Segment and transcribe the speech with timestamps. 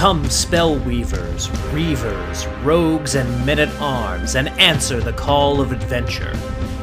[0.00, 6.32] Come, spell weavers, reavers, rogues, and men at arms, and answer the call of adventure.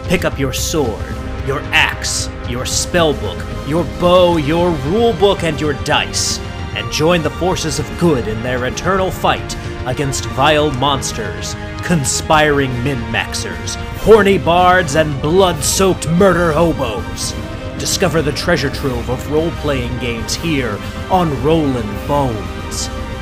[0.04, 1.04] Pick up your sword,
[1.48, 6.38] your axe, your spellbook, your bow, your rulebook, and your dice,
[6.76, 13.00] and join the forces of good in their eternal fight against vile monsters, conspiring min
[13.12, 17.34] maxers, horny bards, and blood soaked murder hobos.
[17.80, 20.78] Discover the treasure trove of role playing games here
[21.10, 22.57] on Rollin' Bones.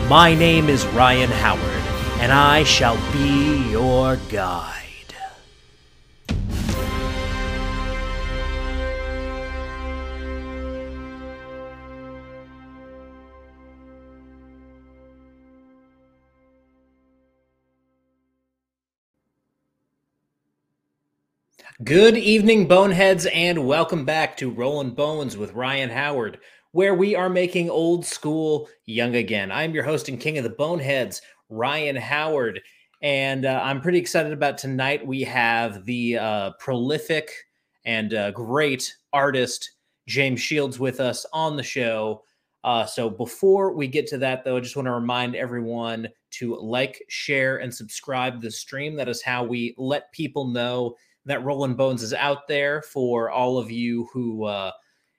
[0.09, 4.83] My name is Ryan Howard, and I shall be your guide.
[21.83, 26.39] Good evening, Boneheads, and welcome back to Rollin' Bones with Ryan Howard,
[26.75, 29.49] where we are making old school young again.
[29.49, 32.59] I'm your host and king of the Boneheads, Ryan Howard,
[33.01, 35.07] and uh, I'm pretty excited about tonight.
[35.07, 37.31] We have the uh, prolific
[37.85, 39.71] and uh, great artist
[40.09, 42.23] James Shields with us on the show.
[42.65, 46.57] Uh, so before we get to that, though, I just want to remind everyone to
[46.57, 48.97] like, share, and subscribe the stream.
[48.97, 53.57] That is how we let people know that Rollin' Bones is out there for all
[53.57, 54.71] of you who uh,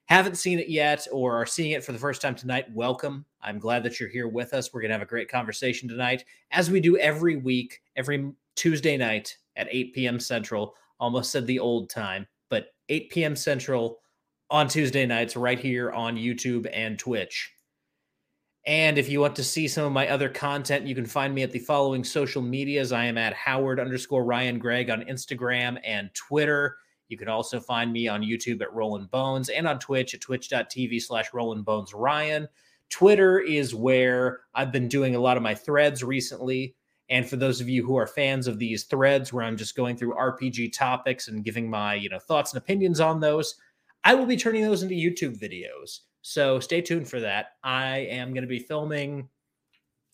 [0.06, 2.66] haven't seen it yet or are seeing it for the first time tonight.
[2.72, 3.24] Welcome.
[3.42, 4.72] I'm glad that you're here with us.
[4.72, 8.96] We're going to have a great conversation tonight, as we do every week, every Tuesday
[8.96, 10.20] night at 8 p.m.
[10.20, 10.74] Central.
[10.98, 13.36] Almost said the old time, but 8 p.m.
[13.36, 13.98] Central
[14.48, 17.52] on Tuesday nights, right here on YouTube and Twitch.
[18.64, 21.42] And if you want to see some of my other content, you can find me
[21.42, 22.92] at the following social medias.
[22.92, 26.76] I am at Howard underscore Ryan Gregg on Instagram and Twitter.
[27.08, 31.00] You can also find me on YouTube at Rollin' Bones and on Twitch at twitch.tv
[31.02, 32.48] slash Rollin' Bones Ryan.
[32.90, 36.74] Twitter is where I've been doing a lot of my threads recently.
[37.08, 39.96] And for those of you who are fans of these threads where I'm just going
[39.96, 43.54] through RPG topics and giving my, you know, thoughts and opinions on those,
[44.02, 46.00] I will be turning those into YouTube videos.
[46.22, 47.52] So stay tuned for that.
[47.62, 49.28] I am going to be filming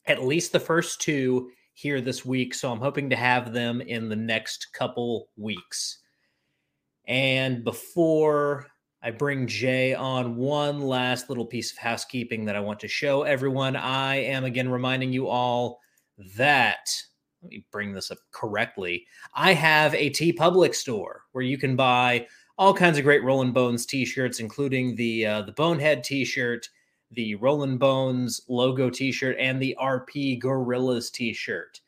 [0.07, 2.55] at least the first two here this week.
[2.55, 6.02] So I'm hoping to have them in the next couple weeks.
[7.07, 8.67] And before
[9.03, 13.23] I bring Jay on, one last little piece of housekeeping that I want to show
[13.23, 13.77] everyone.
[13.77, 15.81] I am again reminding you all
[16.37, 16.89] that
[17.43, 19.05] let me bring this up correctly.
[19.35, 22.27] I have a TeePublic store where you can buy
[22.57, 26.69] all kinds of great Rollin' Bones t-shirts, including the uh, the Bonehead t-shirt,
[27.11, 31.81] the Rollin' Bones logo t-shirt, and the RP Gorillas t-shirt.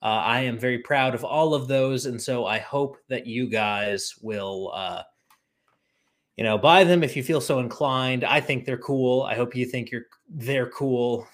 [0.00, 3.48] Uh, I am very proud of all of those, and so I hope that you
[3.48, 5.02] guys will, uh,
[6.36, 8.22] you know, buy them if you feel so inclined.
[8.22, 9.22] I think they're cool.
[9.24, 11.26] I hope you think you're they're cool.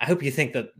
[0.00, 0.70] I hope you think that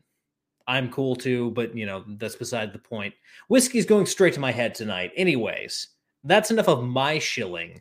[0.66, 3.14] I'm cool too, but you know that's beside the point.
[3.48, 5.12] Whiskey's going straight to my head tonight.
[5.16, 5.88] Anyways,
[6.24, 7.80] that's enough of my shilling.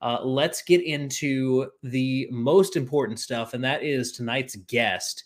[0.00, 5.24] Uh, let's get into the most important stuff, and that is tonight's guest.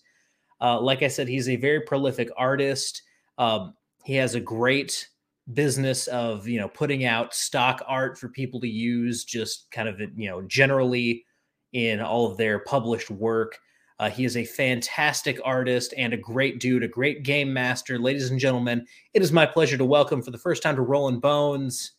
[0.60, 3.02] Uh, like I said, he's a very prolific artist.
[3.38, 5.08] Um, he has a great
[5.52, 10.00] business of you know putting out stock art for people to use, just kind of
[10.00, 11.24] you know generally
[11.72, 13.58] in all of their published work.
[13.98, 17.98] Uh, he is a fantastic artist and a great dude, a great game master.
[17.98, 18.84] Ladies and gentlemen,
[19.14, 21.92] it is my pleasure to welcome for the first time to Rollin' Bones,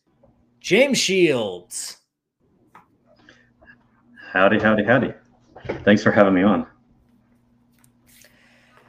[0.60, 1.98] James Shields.
[4.32, 5.14] Howdy, howdy, howdy.
[5.84, 6.66] Thanks for having me on.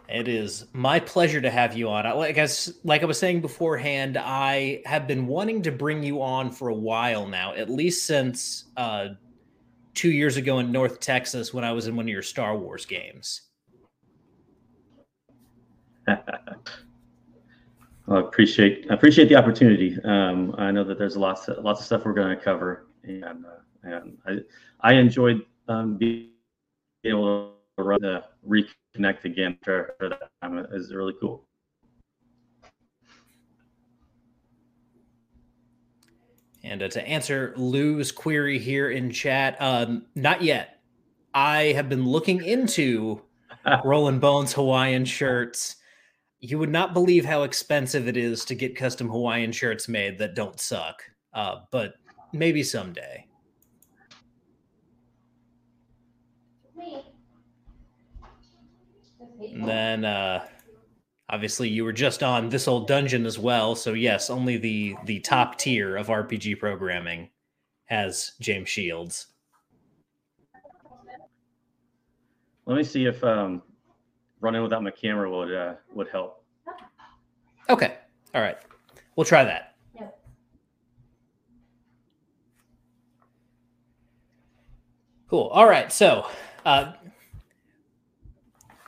[0.07, 2.05] It is my pleasure to have you on.
[2.17, 2.47] Like I,
[2.83, 6.75] like I was saying beforehand, I have been wanting to bring you on for a
[6.75, 9.09] while now, at least since uh,
[9.95, 12.85] two years ago in North Texas when I was in one of your Star Wars
[12.85, 13.41] games.
[18.07, 19.97] Well, I appreciate appreciate the opportunity.
[20.03, 23.23] Um, I know that there's lots of, lots of stuff we're going to cover, and,
[23.23, 24.37] uh, and I
[24.81, 26.29] I enjoyed um, being
[27.03, 28.23] able to run the
[28.95, 30.57] reconnect again for, for that time.
[30.57, 31.47] It was really cool.
[36.63, 40.79] And uh, to answer Lou's query here in chat, um, not yet.
[41.33, 43.21] I have been looking into
[43.83, 45.75] Rollin' Bones Hawaiian shirts
[46.39, 50.35] you would not believe how expensive it is to get custom Hawaiian shirts made that
[50.35, 51.03] don't suck.
[51.33, 51.95] Uh, but
[52.33, 53.25] maybe someday.
[59.39, 60.45] And then uh,
[61.29, 63.75] obviously you were just on this old dungeon as well.
[63.75, 67.29] So yes, only the the top tier of RPG programming
[67.85, 69.27] has James Shields.
[72.65, 73.61] Let me see if um,
[74.41, 76.43] running without my camera would uh, would help.
[77.69, 77.97] Okay.
[78.33, 78.57] All right.
[79.15, 79.75] We'll try that.
[79.95, 80.19] Yep.
[85.29, 85.47] Cool.
[85.47, 85.91] All right.
[85.91, 86.27] So,
[86.65, 86.93] uh,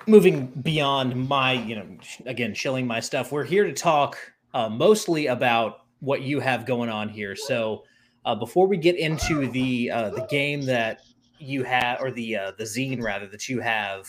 [0.08, 1.86] moving beyond my, you know,
[2.26, 4.18] again, shilling my stuff, we're here to talk
[4.54, 7.36] uh, mostly about what you have going on here.
[7.36, 7.84] So,
[8.26, 11.00] uh, before we get into the uh, the game that
[11.40, 14.06] you have, or the uh, the zine rather that you have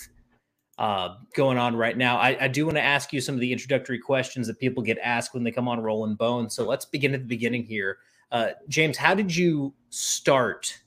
[0.78, 3.52] uh, going on right now, I, I do want to ask you some of the
[3.52, 6.54] introductory questions that people get asked when they come on Rollin' Bones.
[6.54, 7.98] So let's begin at the beginning here.
[8.32, 10.80] Uh, James, how did you start?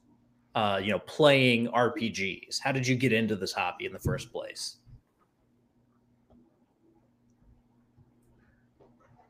[0.54, 2.60] You know, playing RPGs.
[2.62, 4.81] How did you get into this hobby in the first place?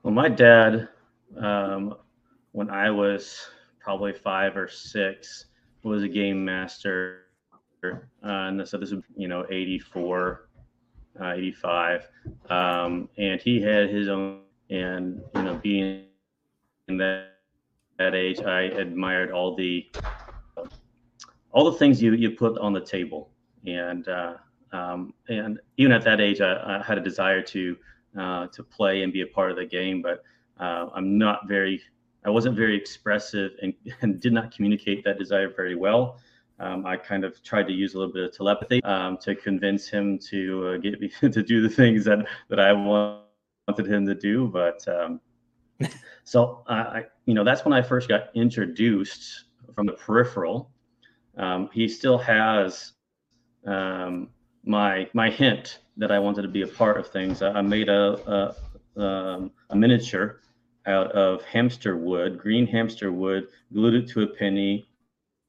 [0.04, 0.88] Well, my dad,
[1.38, 1.96] um,
[2.54, 3.50] when I was
[3.80, 5.46] probably five or six,
[5.84, 7.26] was a game master.
[7.84, 10.50] Uh, and so this was, you know, 84,
[11.22, 12.08] uh, 85.
[12.50, 16.06] Um, and he had his own, and, you know, being
[16.88, 17.38] in that,
[18.00, 19.86] that age, I admired all the,
[21.52, 23.30] all the things you, you put on the table.
[23.68, 24.34] And, uh,
[24.72, 27.78] um, and even at that age, I, I had a desire to,
[28.18, 30.24] uh, to play and be a part of the game, but
[30.60, 31.82] uh, I'm not very,
[32.26, 36.20] I wasn't very expressive and, and did not communicate that desire very well.
[36.60, 39.88] Um, I kind of tried to use a little bit of telepathy um, to convince
[39.88, 42.20] him to uh, get me to do the things that
[42.50, 44.48] that I wanted him to do.
[44.48, 45.20] But um,
[46.24, 50.70] so I, you know, that's when I first got introduced from the peripheral.
[51.38, 52.94] Um, he still has
[53.66, 54.30] um,
[54.66, 57.42] my my hint that I wanted to be a part of things.
[57.42, 58.56] I, made a
[58.96, 60.42] a, um, a miniature
[60.86, 64.88] out of hamster wood, green hamster wood, glued it to a penny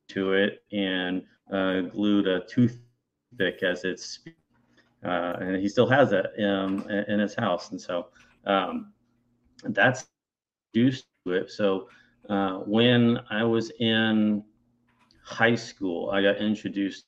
[0.08, 1.22] to it, and
[1.52, 4.20] uh, glued a toothpick as its.
[5.04, 8.06] Uh, and he still has it um, in his house, and so
[8.46, 8.92] um,
[9.64, 10.06] that's
[10.74, 11.50] used to it.
[11.50, 11.88] So
[12.28, 14.44] uh, when I was in
[15.24, 17.04] high school, I got introduced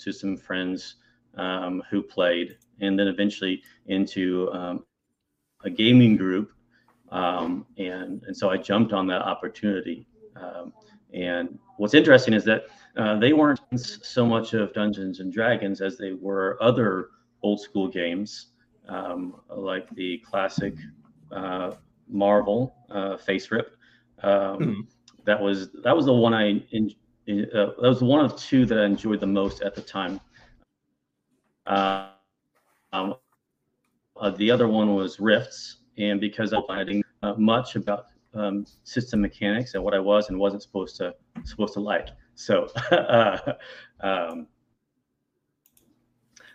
[0.00, 0.96] to some friends
[1.36, 4.84] um, who played, and then eventually into um,
[5.64, 6.52] a gaming group
[7.10, 10.06] um, and and so I jumped on that opportunity.
[10.36, 10.72] Um,
[11.14, 12.66] and what's interesting is that
[12.96, 17.10] uh, they weren't so much of Dungeons and Dragons as they were other
[17.42, 18.48] old school games,
[18.88, 20.74] um, like the classic
[21.32, 21.72] uh,
[22.08, 23.66] Marvel uh, FASERIP.
[24.22, 24.86] mm
[25.24, 26.94] That was that was the one I in,
[27.54, 30.20] uh, that was one of two that I enjoyed the most at the time.
[31.68, 33.14] Um,
[34.16, 39.20] uh, the other one was Rifts, and because I'm finding uh, much about um, system
[39.20, 42.08] mechanics and what I was and wasn't supposed to supposed to like.
[42.34, 43.52] So, uh,
[44.00, 44.46] um,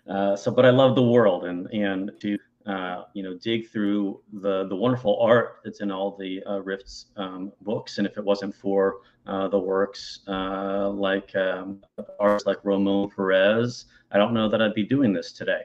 [0.10, 4.21] uh, so, but I love the world and and to uh, you know dig through
[4.33, 7.98] the the wonderful art that's in all the uh, Rifts um, books.
[7.98, 11.81] And if it wasn't for uh, the works like um,
[12.19, 15.63] artists like Ramon Perez, I don't know that I'd be doing this today.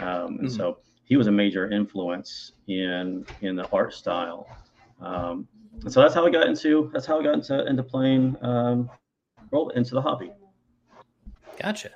[0.00, 0.48] Um, and mm-hmm.
[0.48, 4.48] so he was a major influence in in the art style.
[5.00, 5.46] Um,
[5.82, 8.90] and so that's how I got into that's how I got into into playing um,
[9.50, 10.30] roll into the hobby.
[11.60, 11.90] Gotcha.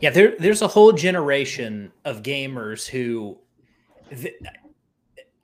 [0.00, 3.38] Yeah, there there's a whole generation of gamers who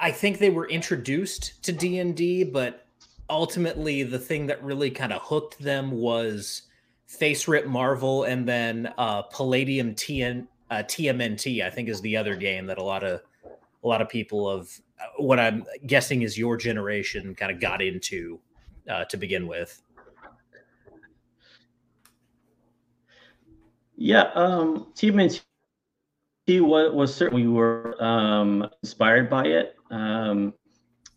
[0.00, 2.87] I think they were introduced to D&D but
[3.31, 6.62] ultimately the thing that really kind of hooked them was
[7.09, 12.66] FASERIP Marvel and then uh, Palladium TN uh, TMNT, I think, is the other game
[12.66, 13.21] that a lot of
[13.85, 17.83] a lot of people of uh, what I'm guessing is your generation kind of got
[17.83, 18.40] into
[18.88, 19.83] uh, to begin with.
[23.99, 25.42] Yeah, um, TMNT
[26.49, 30.52] was, was certainly we were um, inspired by it, um,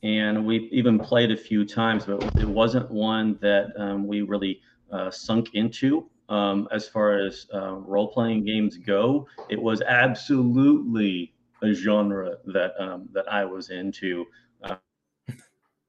[0.03, 4.61] and we even played a few times, but it wasn't one that um, we really
[4.91, 11.33] uh, sunk into um, as far as uh, role playing games go, it was absolutely
[11.63, 14.25] a genre that um, that I was into.
[14.63, 14.75] Uh,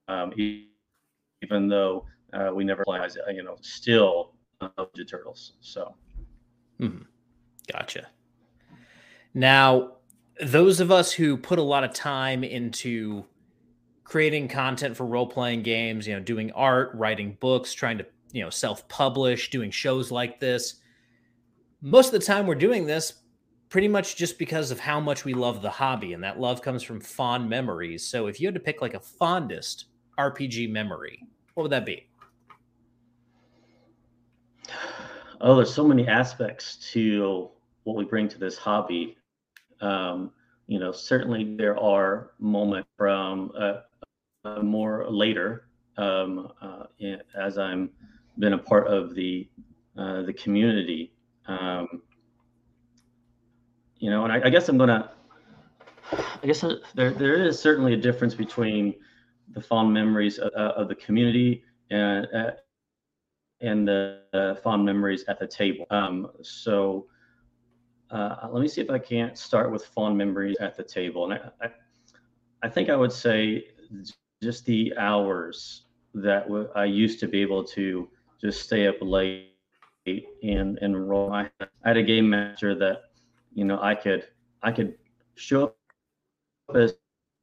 [0.09, 0.33] um,
[1.43, 5.55] even though uh, we never played, you know, still uh, Ninja Turtles.
[5.61, 5.95] So,
[6.81, 7.03] mm-hmm.
[7.71, 8.07] gotcha.
[9.37, 9.93] Now,
[10.43, 13.25] those of us who put a lot of time into
[14.03, 18.43] creating content for role playing games, you know, doing art, writing books, trying to you
[18.43, 20.77] know self-publish doing shows like this
[21.81, 23.23] most of the time we're doing this
[23.69, 26.83] pretty much just because of how much we love the hobby and that love comes
[26.83, 28.07] from fond memories.
[28.07, 29.87] So if you had to pick like a fondest
[30.19, 31.23] rpg memory
[31.55, 32.07] what would that be?
[35.41, 37.51] Oh there's so many aspects to
[37.85, 39.17] what we bring to this hobby
[39.81, 40.33] Um,
[40.67, 43.81] you know, certainly there are moments from uh,
[44.45, 46.85] uh, more later um, uh,
[47.39, 47.91] as I'm
[48.39, 49.49] been a part of the
[49.97, 51.13] uh, the community.
[51.47, 52.03] Um,
[53.99, 55.13] you know, and I, I guess I'm gonna.
[56.13, 56.65] I guess
[56.95, 58.95] there there is certainly a difference between
[59.55, 62.27] the fond memories of, of the community and
[63.61, 65.87] and the fond memories at the table.
[65.91, 67.07] Um, so
[68.11, 71.31] uh, let me see if I can't start with fond memories at the table.
[71.31, 71.71] And I, I,
[72.63, 73.69] I think I would say
[74.43, 78.09] just the hours that w- I used to be able to
[78.41, 79.53] just stay up late
[80.43, 81.33] and and roll.
[81.33, 81.51] I,
[81.85, 83.03] had a game master that
[83.55, 84.27] you know I could
[84.63, 84.95] I could
[85.35, 85.77] show up
[86.75, 86.95] at his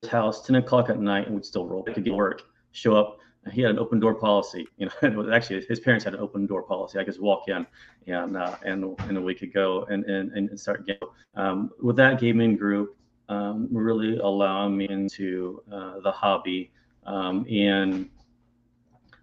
[0.10, 1.86] house 10 o'clock at night and would still roll.
[1.88, 2.41] I could get work,
[2.72, 3.17] show up
[3.51, 4.67] he had an open door policy.
[4.77, 7.00] You know, actually his parents had an open door policy.
[7.00, 7.65] I could just walk in
[8.07, 11.09] and uh, and and we could go and and, and start gaming.
[11.35, 12.95] Um, with that gaming group,
[13.29, 16.71] um, really allowing me into uh, the hobby.
[17.05, 18.09] Um, and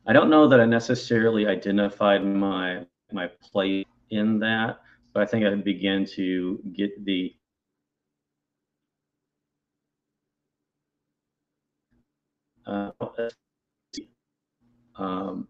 [0.07, 4.81] I don't know that I necessarily identified my my place in that,
[5.13, 7.35] but I think I began to get the
[12.67, 12.91] uh,
[15.01, 15.49] um,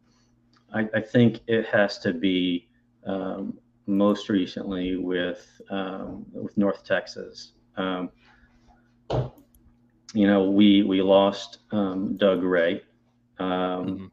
[0.73, 2.69] I, I, think it has to be
[3.05, 7.53] um, most recently with um, with North Texas.
[7.77, 8.11] Um,
[10.15, 12.81] you know, we we lost um, Doug Rhea,
[13.39, 14.07] um, mm-hmm.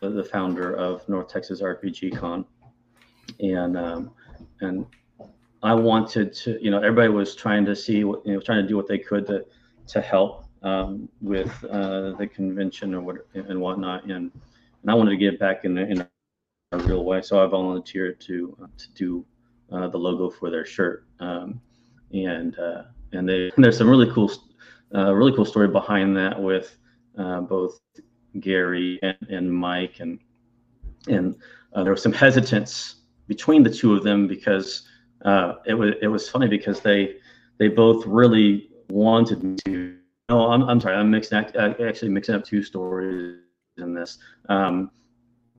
[0.00, 2.44] the, the, founder of North Texas RPG Con,
[3.40, 3.76] and
[4.60, 4.86] and
[5.62, 8.68] I wanted to, you know, everybody was trying to see what, you know, trying to
[8.68, 9.44] do what they could to
[9.88, 14.04] to help um, with uh, the convention or what and whatnot.
[14.04, 14.30] And
[14.82, 16.06] and I wanted to get back in, in
[16.72, 17.22] a real way.
[17.22, 19.24] So I volunteered to uh, to do
[19.72, 21.60] uh, the logo for their shirt, um,
[22.12, 24.30] and uh, and they and there's some really cool,
[24.94, 26.76] uh, really cool story behind that with
[27.18, 27.80] uh, both
[28.40, 30.18] Gary and, and Mike, and
[31.08, 31.36] and
[31.74, 34.88] uh, there was some hesitance between the two of them because
[35.66, 37.16] it was it was funny because they
[37.58, 39.96] they both really wanted to.
[40.30, 40.94] No, I'm, I'm sorry.
[40.94, 43.38] I'm mixing actually mixing up two stories
[43.78, 44.18] in this.
[44.48, 44.90] Um,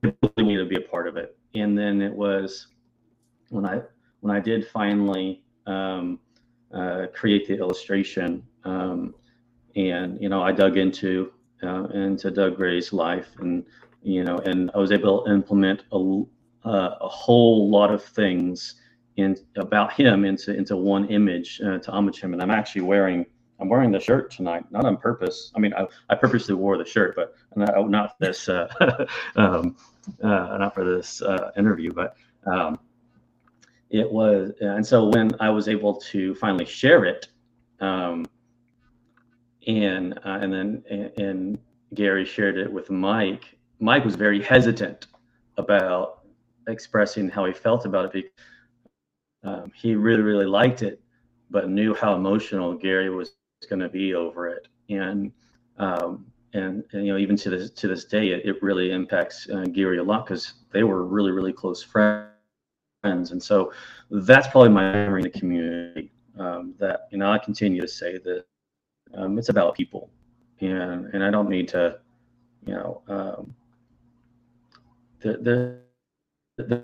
[0.03, 1.37] need to be a part of it.
[1.55, 2.67] And then it was
[3.49, 3.81] when I
[4.21, 6.19] when I did finally um,
[6.73, 9.15] uh, create the illustration, um,
[9.75, 11.31] and you know I dug into
[11.63, 13.65] uh, into Doug Rhea's life, and
[14.03, 16.23] you know, and I was able to implement a
[16.65, 18.75] uh, a whole lot of things
[19.17, 22.33] in about him into into one image uh, to homage him.
[22.33, 23.25] And I'm actually wearing
[23.59, 25.51] I'm wearing the shirt tonight, not on purpose.
[25.55, 28.67] I mean, I, I purposely wore the shirt, but not, not this, uh,
[29.35, 29.75] um,
[30.23, 32.79] uh, not for this uh, interview, but um,
[33.89, 34.51] it was.
[34.61, 37.27] And so when I was able to finally share it,
[37.81, 38.25] um,
[39.67, 41.59] and uh, and then and, and
[41.93, 43.57] Gary shared it with Mike.
[43.79, 45.07] Mike was very hesitant
[45.57, 46.21] about
[46.67, 51.01] expressing how he felt about it because um, he really really liked it,
[51.49, 53.31] but knew how emotional Gary was
[53.67, 54.67] going to be over it.
[54.89, 55.31] And,
[55.77, 59.47] um, and, and, you know, even to this, to this day, it, it really impacts
[59.49, 62.31] uh, Gary a lot because they were really, really close friends.
[63.03, 63.71] And so
[64.09, 68.17] that's probably my memory in the community um, that, you know, I continue to say
[68.17, 68.45] that
[69.13, 70.09] um, it's about people
[70.61, 71.99] and, and I don't need to,
[72.65, 73.55] you know, um,
[75.21, 75.37] the,
[76.57, 76.83] the, the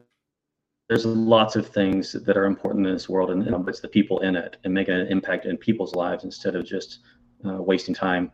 [0.88, 4.20] there's lots of things that are important in this world, and, and it's the people
[4.20, 7.00] in it and making an impact in people's lives instead of just
[7.46, 8.32] uh, wasting time.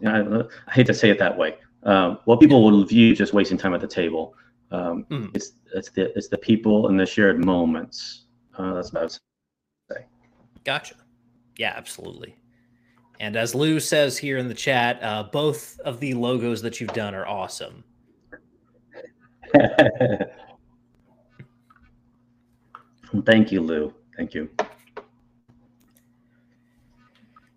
[0.00, 1.56] You know, I, I, hate to say it that way.
[1.82, 4.34] Um, what people will view just wasting time at the table.
[4.70, 5.30] Um, mm.
[5.34, 8.24] It's it's the it's the people and the shared moments.
[8.56, 10.06] Uh, that's about say.
[10.64, 10.94] Gotcha.
[11.58, 12.36] Yeah, absolutely.
[13.20, 16.92] And as Lou says here in the chat, uh, both of the logos that you've
[16.92, 17.84] done are awesome.
[23.26, 23.94] Thank you, Lou.
[24.16, 24.48] Thank you.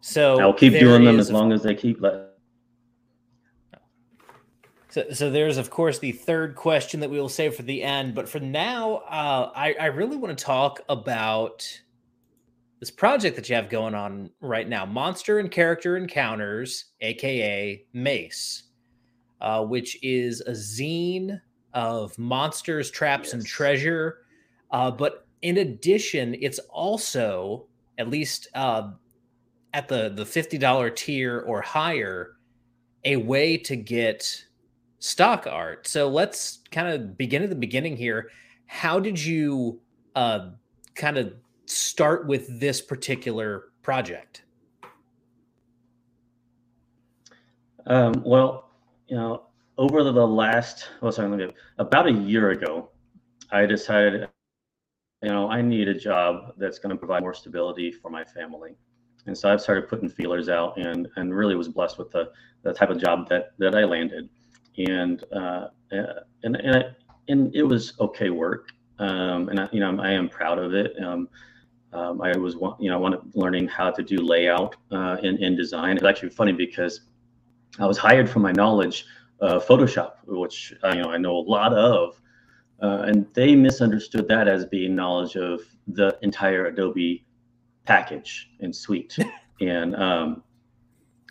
[0.02, 2.28] So I'll keep doing them as long as they keep letting.
[4.90, 8.16] So, so there's of course the third question that we will save for the end,
[8.16, 11.68] but for now, uh, I, I really want to talk about
[12.80, 18.64] this project that you have going on right now, Monster and Character Encounters, aka Mace,
[19.42, 21.42] uh, which is a zine
[21.74, 23.34] of monsters, traps, yes.
[23.34, 24.20] and treasure.
[24.72, 27.68] Uh, but in addition, it's also
[28.00, 28.90] at least uh,
[29.76, 32.38] at the the fifty dollar tier or higher,
[33.04, 34.44] a way to get
[34.98, 35.86] stock art.
[35.86, 38.32] So let's kind of begin at the beginning here.
[38.66, 39.80] How did you
[40.16, 40.50] uh,
[40.96, 41.36] kind of
[41.68, 44.42] start with this particular project?
[47.86, 48.72] Um, well,
[49.08, 49.44] you know,
[49.78, 52.90] over the, last, well, sorry, about a year ago,
[53.52, 54.28] I decided,
[55.26, 58.76] you know, I need a job that's going to provide more stability for my family.
[59.26, 62.72] And so I've started putting feelers out and, and really was blessed with the, the
[62.74, 64.30] type of job that, that I landed.
[64.78, 66.84] And, uh, and, and, I,
[67.28, 68.70] and it was okay work.
[69.00, 70.94] Um, and I, you know, I am proud of it.
[71.04, 71.28] Um,
[71.92, 75.56] um, I was, you know, I wanted learning how to do layout uh, in, in
[75.56, 75.98] design.
[75.98, 77.02] It's actually funny because
[77.80, 79.08] I was hired for my knowledge
[79.40, 82.22] of Photoshop, which uh, you know I know a lot of,
[82.82, 87.26] uh, and they misunderstood that as being knowledge of the entire Adobe
[87.86, 89.18] package and suite,
[89.62, 90.44] and um,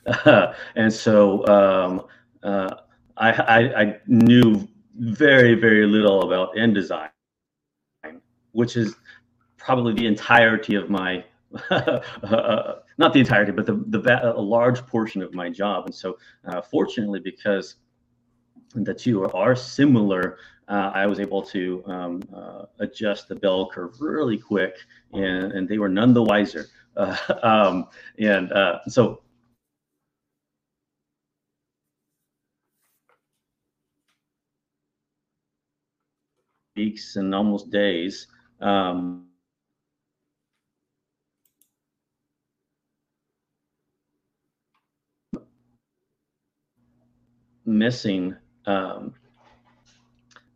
[0.76, 2.02] and so um,
[2.42, 2.74] uh,
[3.16, 7.08] I, I, I knew very very little about InDesign,
[8.52, 8.94] which is
[9.56, 11.24] probably the entirety of my
[11.70, 15.86] uh, not the entirety, but the, the a large portion of my job.
[15.86, 17.76] And so, uh, fortunately, because
[18.74, 20.38] the two are similar,
[20.68, 24.76] uh, I was able to um, uh, adjust the bell curve really quick,
[25.12, 26.66] and, and they were none the wiser.
[26.96, 27.88] Uh, um,
[28.20, 29.20] and uh, so,
[36.76, 38.28] weeks and almost days.
[38.60, 39.26] Um,
[47.64, 48.36] missing
[48.66, 49.14] um,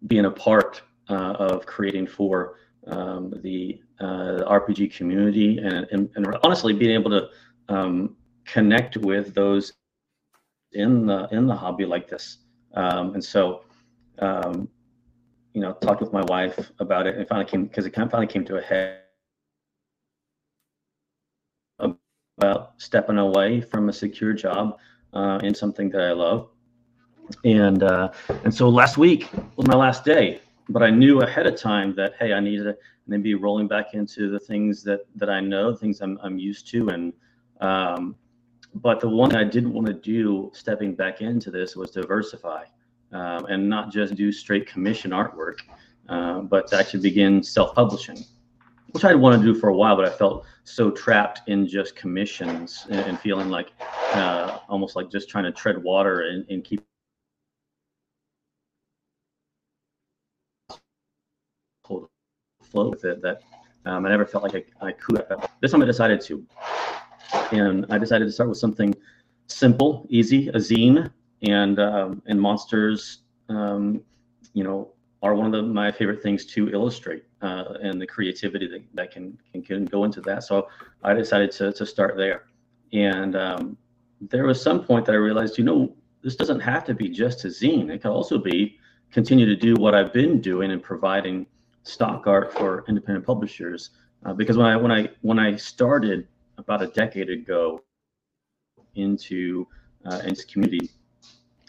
[0.07, 6.37] being a part uh, of creating for um, the uh, RPG community and, and, and,
[6.43, 7.29] honestly being able to
[7.69, 9.73] um, connect with those
[10.73, 12.38] in the in the hobby like this.
[12.75, 13.62] Um, and so,
[14.21, 14.69] um,
[15.55, 18.12] you know, talked with my wife about it and finally came because it kind of
[18.12, 19.03] finally came to a head
[22.38, 24.79] about stepping away from a secure job
[25.12, 26.51] uh, in something that I love
[27.45, 28.11] and uh,
[28.45, 32.14] and so last week was my last day but i knew ahead of time that
[32.19, 36.01] hey i needed to maybe rolling back into the things that that i know things
[36.01, 36.88] i'm, I'm used to.
[36.88, 37.12] And
[37.61, 38.14] um,
[38.75, 42.64] but the one i didn't want to do stepping back into this was diversify
[43.12, 45.59] um, and not just do straight commission artwork
[46.09, 48.19] uh, but to actually begin self-publishing
[48.91, 51.97] which i'd want to do for a while but i felt so trapped in just
[51.97, 53.73] commissions and, and feeling like
[54.12, 56.85] uh, almost like just trying to tread water and, and keep
[62.70, 63.42] flow with it that
[63.87, 65.24] um, I never felt like I, I could.
[65.61, 66.44] This time I decided to.
[67.52, 68.94] And I decided to start with something
[69.46, 71.11] simple, easy, a zine.
[71.42, 74.02] And, um, and monsters, um,
[74.54, 78.66] you know, are one of the, my favorite things to illustrate uh, and the creativity
[78.66, 80.42] that, that can, can, can go into that.
[80.42, 80.68] So
[81.04, 82.46] I decided to, to start there.
[82.92, 83.76] And um,
[84.20, 87.44] there was some point that I realized, you know, this doesn't have to be just
[87.44, 87.88] a zine.
[87.88, 88.78] It could also be
[89.12, 91.46] continue to do what I've been doing and providing
[91.88, 93.90] stock art for independent publishers
[94.24, 96.27] uh, because when I when I when I started
[96.59, 97.83] about a decade ago
[98.94, 99.66] into
[100.05, 100.90] uh, into community,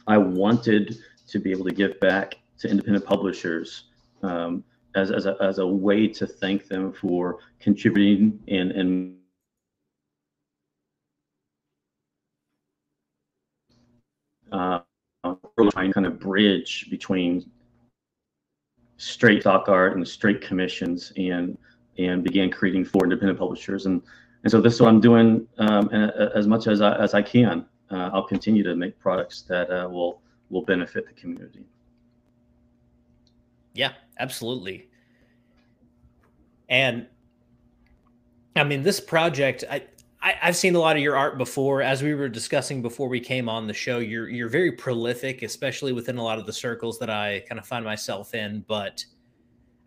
[0.07, 3.85] I wanted to be able to give back to independent publishers
[4.23, 4.63] um,
[4.95, 9.15] as as a, as a way to thank them for contributing and and
[14.51, 14.79] uh,
[15.93, 17.49] kind of bridge between
[18.99, 21.57] straight stock art and straight commissions and
[21.97, 24.01] and began creating for independent publishers and
[24.43, 27.65] and so this is what I'm doing um, as much as I, as I can.
[27.91, 31.65] Uh, I'll continue to make products that uh, will will benefit the community.
[33.73, 34.89] Yeah, absolutely.
[36.69, 37.07] And
[38.55, 39.83] I mean, this project, I
[40.21, 41.81] I, have seen a lot of your art before.
[41.81, 45.93] As we were discussing before we came on the show, you're you're very prolific, especially
[45.93, 48.65] within a lot of the circles that I kind of find myself in.
[48.67, 49.03] But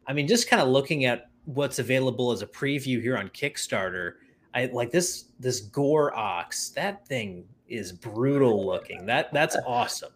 [0.06, 4.14] I mean, just kind of looking at what's available as a preview here on Kickstarter,
[4.54, 6.70] I like this this gore ox.
[6.70, 9.04] That thing is brutal looking.
[9.04, 10.12] That that's awesome.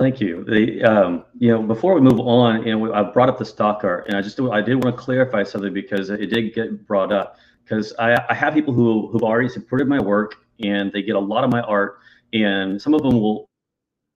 [0.00, 0.44] Thank you.
[0.44, 3.84] The um, you know before we move on, you know I brought up the stock
[3.84, 7.12] art, and I just I did want to clarify something because it did get brought
[7.12, 11.16] up because I, I have people who who've already supported my work and they get
[11.16, 11.98] a lot of my art,
[12.32, 13.50] and some of them will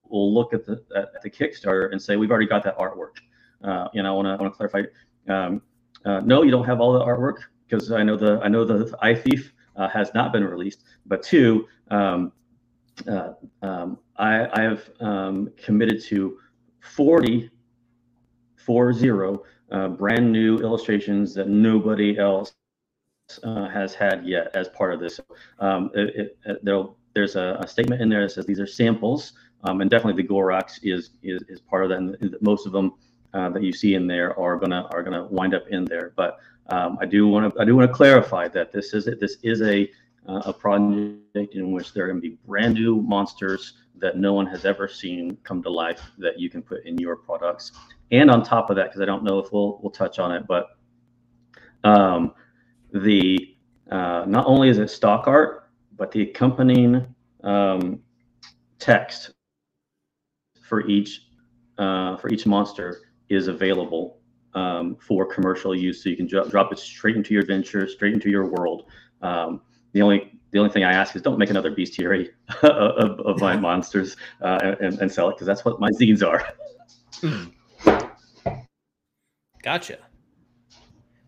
[0.05, 3.19] will look at the at the Kickstarter and say we've already got that artwork.
[3.63, 4.85] Uh, and I want to want to clarify.
[5.29, 5.61] Um,
[6.07, 8.97] uh, no, you don't have all the artwork because I know the I know the
[9.03, 10.85] Eye Thief uh, has not been released.
[11.05, 12.33] But two, um,
[13.07, 16.39] uh, um, I, I, have um, committed to
[16.81, 17.51] 40
[18.65, 22.55] four zero, uh, brand new illustrations that nobody else
[23.43, 25.21] uh, has had yet as part of this.
[25.59, 26.65] Um, it, it,
[27.15, 29.33] there's a, a, statement in there that says these are samples,
[29.65, 31.99] um, and definitely the Gorax is, is is part of that.
[31.99, 32.95] And most of them
[33.33, 36.13] uh, that you see in there are gonna are gonna wind up in there.
[36.17, 39.37] But um, I do want to I do want to clarify that this is this
[39.43, 39.91] is a
[40.29, 44.33] uh, a project in which there are going to be brand new monsters that no
[44.33, 47.73] one has ever seen come to life that you can put in your products.
[48.11, 50.47] And on top of that, because I don't know if we'll we'll touch on it,
[50.47, 50.77] but
[51.85, 52.33] um,
[52.93, 53.57] the
[53.91, 57.07] uh, not only is it stock art, but the accompanying
[57.43, 58.01] um,
[58.79, 59.33] text
[60.61, 61.29] for each
[61.79, 64.19] uh, for each monster is available
[64.55, 66.03] um, for commercial use.
[66.03, 68.85] So you can dro- drop it straight into your adventure, straight into your world.
[69.23, 69.61] Um,
[69.95, 72.29] the only the only thing I ask is don't make another bestiary
[72.63, 76.47] of, of my monsters uh, and, and sell it because that's what my zines are.
[79.63, 79.99] Gotcha.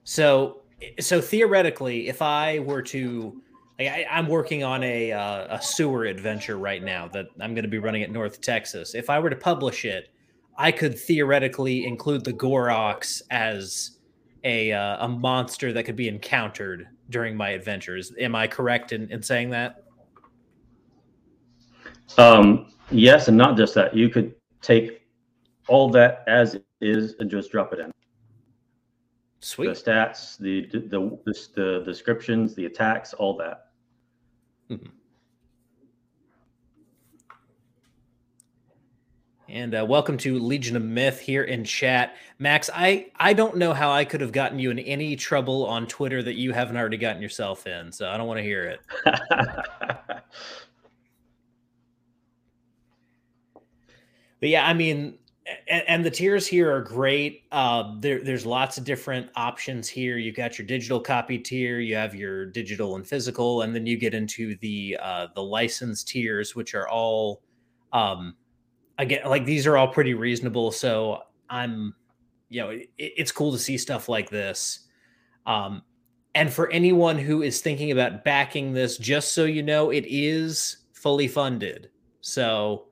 [0.05, 0.63] So
[1.01, 3.41] so theoretically, if I were to
[3.79, 7.65] like I, am working on a uh, a sewer adventure right now that I'm going
[7.65, 8.95] to be running at North Texas.
[8.95, 10.11] If I were to publish it,
[10.57, 13.93] I could theoretically include the Gorox as
[14.45, 18.13] a uh, a monster that could be encountered during my adventures.
[18.19, 19.85] Am I correct in, in saying that?
[22.19, 23.95] Um, yes, and not just that.
[23.95, 25.03] You could take
[25.69, 27.93] all that as is and just drop it in.
[29.41, 29.67] Sweet.
[29.67, 30.81] The stats, the the
[31.25, 33.67] the, the descriptions, the attacks, all that.
[34.71, 34.89] Mm-hmm.
[39.57, 42.69] And uh, welcome to Legion of Myth here in chat, Max.
[42.75, 46.23] I I don't know how I could have gotten you in any trouble on Twitter
[46.25, 48.81] that you haven't already gotten yourself in, so I don't want to hear it.
[54.41, 55.17] but yeah, I mean,
[55.67, 57.45] and, and, the tiers here are great.
[57.51, 60.19] Uh, there, there's lots of different options here.
[60.19, 63.97] You've got your digital copy tier, you have your digital and physical, and then you
[63.97, 67.41] get into the uh, the license tiers, which are all
[67.95, 68.35] um,
[68.99, 71.95] again like these are all pretty reasonable so i'm
[72.49, 74.81] you know it, it's cool to see stuff like this.
[75.47, 75.83] Um
[76.35, 80.79] and for anyone who is thinking about backing this just so you know it is
[80.93, 81.91] fully funded.
[82.21, 82.89] So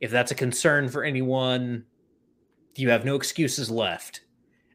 [0.00, 1.84] if that's a concern for anyone
[2.74, 4.20] you have no excuses left.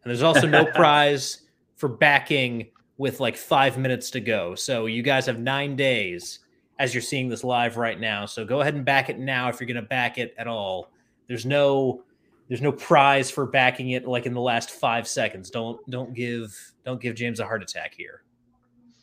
[0.03, 1.43] And there's also no prize
[1.75, 2.67] for backing
[2.97, 4.55] with like five minutes to go.
[4.55, 6.39] So you guys have nine days
[6.81, 8.25] as you're seeing this live right now.
[8.25, 10.91] So go ahead and back it now if you're going to back it at all.
[11.27, 12.03] There's no
[12.47, 15.51] there's no prize for backing it like in the last 5 seconds.
[15.51, 18.23] Don't don't give don't give James a heart attack here.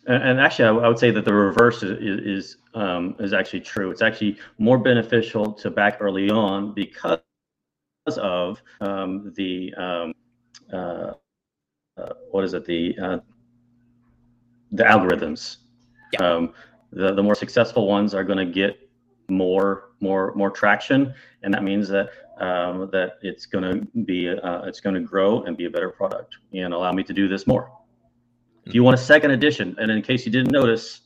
[0.08, 3.92] And, and actually, I, would say that the reverse is is, um, is actually true.
[3.92, 7.20] It's actually more beneficial to back early on because
[8.08, 10.14] of um, the um,
[10.72, 11.12] uh,
[11.96, 13.18] uh, what is it the uh,
[14.72, 15.58] the algorithms.
[16.14, 16.26] Yeah.
[16.26, 16.54] Um,
[16.92, 18.88] the, the more successful ones are going to get
[19.28, 21.14] more more more traction.
[21.42, 25.42] And that means that um, that it's going to be uh, it's going to grow
[25.42, 26.36] and be a better product.
[26.52, 27.70] And allow me to do this more.
[28.64, 31.00] If you want a second edition and in case you didn't notice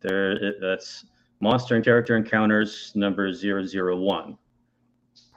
[0.00, 1.04] there it, that's
[1.40, 4.38] monster and character encounters number 001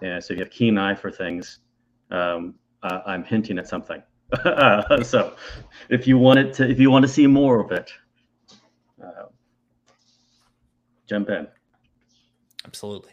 [0.02, 1.60] and so if you have keen eye for things
[2.12, 4.02] um, uh, i'm hinting at something.
[5.04, 5.36] So
[5.90, 7.92] if you want it to if you want to see more of it
[9.04, 9.26] uh,
[11.12, 11.46] jump in.
[12.66, 13.12] Absolutely.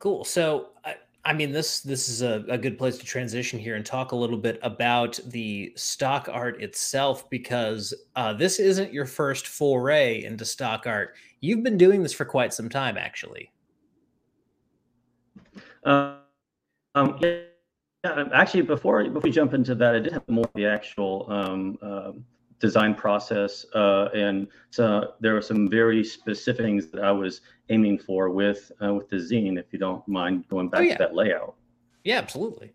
[0.00, 0.24] Cool.
[0.24, 3.86] So, I, I mean, this this is a, a, good place to transition here and
[3.86, 9.46] talk a little bit about the stock art itself because uh, this isn't your first
[9.46, 11.14] foray into stock art.
[11.40, 13.52] You've been doing this for quite some time, actually.
[15.84, 16.16] Uh,
[16.96, 17.38] um, yeah,
[18.02, 21.26] yeah, actually, before before we jump into that, I did have more of the actual
[21.30, 22.10] um, uh,
[22.62, 27.98] design process, uh, and so there are some very specific things that I was aiming
[27.98, 29.58] for with uh, with the zine.
[29.58, 30.96] If you don't mind going back oh, yeah.
[30.96, 31.54] to that layout.
[32.04, 32.72] Yeah, absolutely.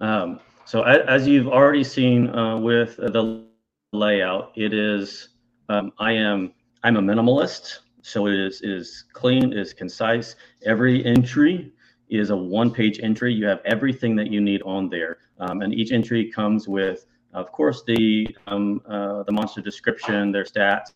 [0.00, 3.44] Um, so as you've already seen uh, with the
[3.92, 5.28] layout, it is
[5.68, 10.34] um, I am I'm a minimalist, so it is is clean, is concise.
[10.66, 11.72] Every entry
[12.10, 13.32] is a one-page entry.
[13.32, 15.18] You have everything that you need on there.
[15.38, 20.44] Um, and each entry comes with, of course, the um, uh, the monster description, their
[20.44, 20.92] stats,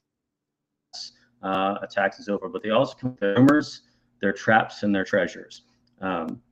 [1.42, 2.52] uh, attacks, and so forth.
[2.52, 3.82] But they also come with their rumors,
[4.20, 5.62] their traps, and their treasures.
[6.00, 6.42] Um,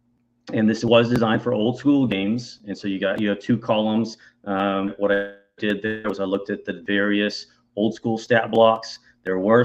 [0.52, 2.60] and this was designed for old school games.
[2.66, 4.16] And so you got you have two columns.
[4.44, 7.46] Um, what I did there was I looked at the various
[7.76, 8.98] old school stat blocks.
[9.24, 9.64] There were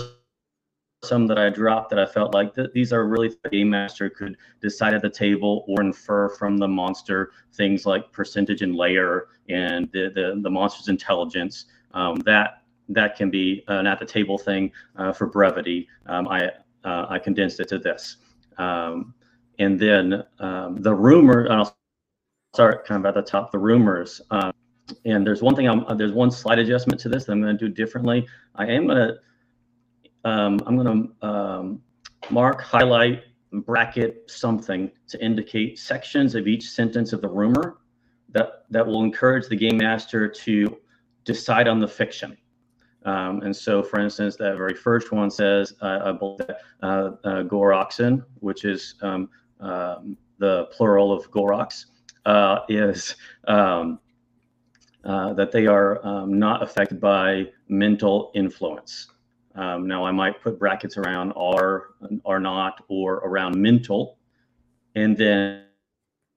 [1.03, 4.10] some that I dropped that I felt like that these are really the game master
[4.10, 9.27] could decide at the table or infer from the monster things like percentage and layer
[9.49, 11.65] and the the, the monster's intelligence.
[11.93, 15.88] Um, that that can be an at the table thing uh, for brevity.
[16.07, 16.49] Um, I
[16.83, 18.17] uh, I condensed it to this,
[18.57, 19.13] um,
[19.60, 21.45] and then um, the rumor.
[21.45, 21.77] And I'll
[22.53, 23.51] start kind of at the top.
[23.51, 24.21] The rumors.
[24.31, 24.51] Um,
[25.05, 25.67] and there's one thing.
[25.67, 28.25] I'm, there's one slight adjustment to this that I'm going to do differently.
[28.55, 29.17] I am going to
[30.28, 31.82] um, I'm going to um,
[32.30, 37.78] mark, highlight, bracket something to indicate sections of each sentence of the rumor
[38.32, 40.78] that, that will encourage the game master to
[41.24, 42.36] decide on the fiction.
[43.06, 46.13] Um, and so, for instance, that very first one says, uh,
[46.82, 49.30] uh, uh, which is um,
[49.62, 51.86] um, the plural of Gorox,
[52.26, 53.16] uh, is
[53.48, 53.98] um,
[55.06, 59.08] uh, that they are um, not affected by mental influence.
[59.58, 61.89] Um, now I might put brackets around are,
[62.26, 64.17] are not, or around mental.
[64.96, 65.63] And then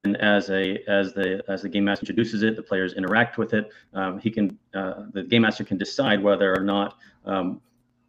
[0.05, 3.53] and as a as the as the game master introduces it, the players interact with
[3.53, 3.71] it.
[3.93, 7.61] Um, he can uh, the game master can decide whether or not um,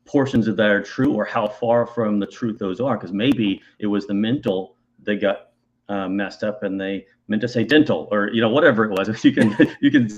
[0.06, 2.98] portions of that are true or how far from the truth those are.
[2.98, 5.50] Because maybe it was the mental that got
[5.90, 9.10] uh, messed up and they meant to say dental or you know whatever it was.
[9.26, 10.10] You can you can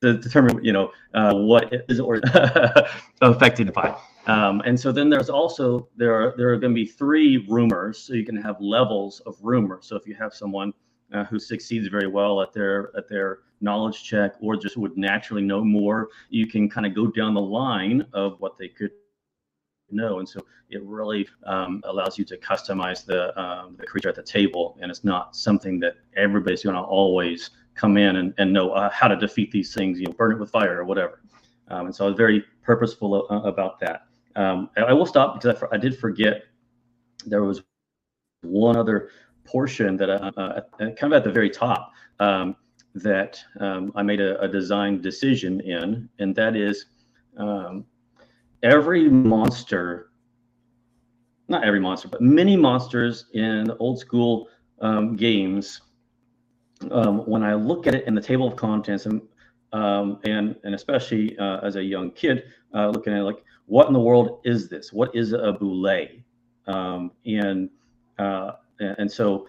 [0.00, 2.20] determine you know uh, what is or
[3.20, 3.96] affected by.
[4.26, 7.98] Um, and so then there's also there are there are going to be three rumors,
[7.98, 9.80] so you can have levels of rumor.
[9.82, 10.72] So if you have someone
[11.12, 15.42] uh, who succeeds very well at their at their knowledge check, or just would naturally
[15.42, 18.92] know more, you can kind of go down the line of what they could
[19.90, 20.18] know.
[20.18, 24.22] And so it really um, allows you to customize the um, the creature at the
[24.22, 28.72] table, and it's not something that everybody's going to always come in and, and know
[28.72, 29.98] uh, how to defeat these things.
[29.98, 31.20] You know, burn it with fire or whatever.
[31.68, 34.06] Um, and so I was very purposeful uh, about that.
[34.36, 36.44] Um, I, I, will stop because I, I, did forget
[37.26, 37.62] there was
[38.42, 39.10] one other
[39.44, 42.56] portion that uh, uh, kind of at the very top um,
[42.94, 46.86] that um, I made a, a, design decision in, and that is
[47.36, 47.84] um,
[48.62, 50.10] every monster,
[51.48, 54.48] not every monster, but many monsters in old school
[54.80, 55.80] um, games.
[56.90, 59.20] Um, when I look at it in the table of contents and
[59.72, 63.92] um, and and especially uh, as a young kid, uh, looking at like what in
[63.92, 64.92] the world is this?
[64.92, 66.22] What is a bulette?
[66.66, 67.70] Um, and
[68.18, 69.46] uh, and so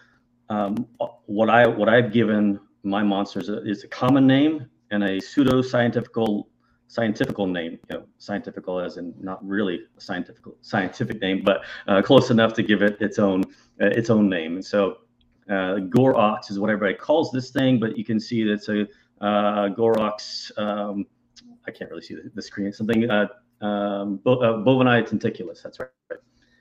[0.49, 0.85] um,
[1.25, 6.49] what I what I've given my monsters is a common name and a pseudo scientifical
[6.87, 7.79] scientifical name.
[7.89, 12.53] You know, scientifical as in not really a scientific scientific name, but uh, close enough
[12.55, 13.43] to give it its own
[13.81, 14.55] uh, its own name.
[14.55, 14.97] And so
[15.51, 18.81] uh, Gorox is what everybody calls this thing, but you can see that it's a
[19.21, 20.51] uh, Gorox.
[20.57, 21.05] Um,
[21.67, 22.71] I can't really see the, the screen.
[22.71, 23.27] Something uh,
[23.61, 25.61] um, bo- uh, bovini tentaculus.
[25.61, 25.89] That's right.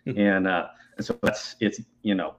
[0.06, 0.18] Mm-hmm.
[0.18, 2.34] And uh, and so that's it's you know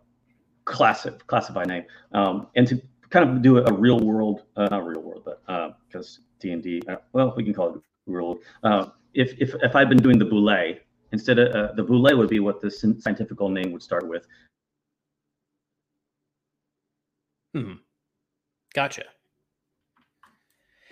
[0.66, 1.86] classic classified name.
[2.14, 5.44] Um, and to kind of do a real world, uh, not real world, but
[5.88, 8.40] because uh, D and D, uh, well, we can call it real world.
[8.64, 10.80] Uh, if if if I'd been doing the bulette
[11.12, 14.26] instead of uh, the bulette would be what the scientific name would start with.
[17.54, 17.74] Hmm.
[18.74, 19.04] Gotcha.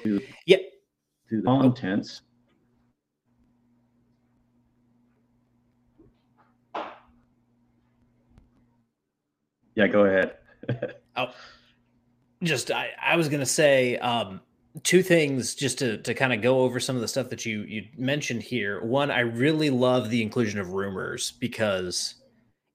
[0.04, 0.58] To, yeah.
[1.30, 2.22] To the contents.
[9.76, 10.36] Yeah, go ahead.
[11.16, 11.28] oh,
[12.44, 14.42] just I, I was gonna say um,
[14.84, 17.62] two things just to to kind of go over some of the stuff that you
[17.62, 18.84] you mentioned here.
[18.84, 22.16] One, I really love the inclusion of rumors because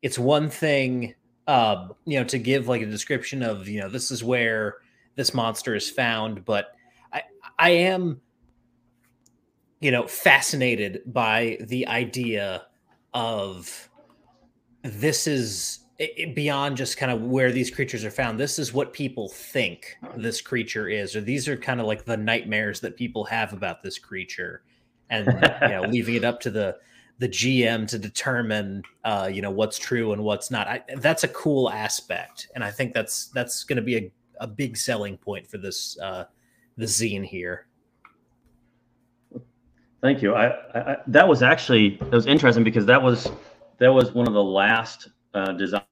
[0.01, 1.15] it's one thing,
[1.47, 4.77] uh, you know, to give like a description of you know this is where
[5.15, 6.75] this monster is found, but
[7.13, 7.23] I
[7.59, 8.21] I am
[9.81, 12.67] you know fascinated by the idea
[13.13, 13.91] of
[14.83, 18.41] this is it, beyond just kind of where these creatures are found.
[18.41, 22.17] This is what people think this creature is or these are kind of like the
[22.17, 24.63] nightmares that people have about this creature
[25.11, 25.27] and
[25.63, 26.77] you know leaving it up to the
[27.19, 30.67] the gm to determine uh you know what's true and what's not.
[30.67, 34.47] I, that's a cool aspect and i think that's that's going to be a, a
[34.47, 36.25] big selling point for this uh
[36.77, 37.67] the zine here.
[40.03, 40.35] Thank you.
[40.35, 43.31] I, I that was actually it was interesting because that was
[43.79, 45.83] that was one of the last uh, design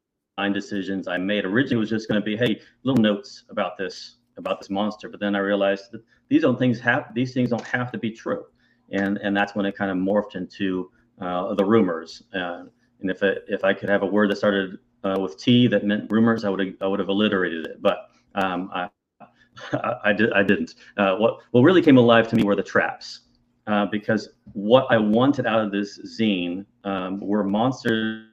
[0.53, 1.45] decisions I made.
[1.45, 5.21] Originally, was just going to be, hey, little notes about this about this monster, but
[5.21, 8.45] then I realized that these don't things have these things don't have to be true,
[8.91, 10.91] and and that's when it kind of morphed into
[11.23, 12.23] uh, the rumors.
[12.35, 12.65] Uh,
[13.01, 15.85] and if it, if I could have a word that started uh, with T that
[15.85, 18.89] meant rumors, I would I would have alliterated it, but um, I,
[19.73, 20.75] I, I, did I didn't.
[20.97, 23.21] Uh, what what really came alive to me were the traps.
[23.67, 28.27] uh, because what I wanted out of this zine um, were monsters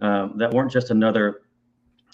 [0.00, 1.42] um, that weren't just another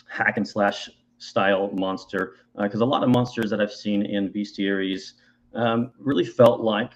[0.08, 0.88] hack and slash
[1.18, 2.36] style monster.
[2.58, 5.12] Because uh, a lot of monsters that I've seen in bestiaries
[5.54, 6.92] um, really felt like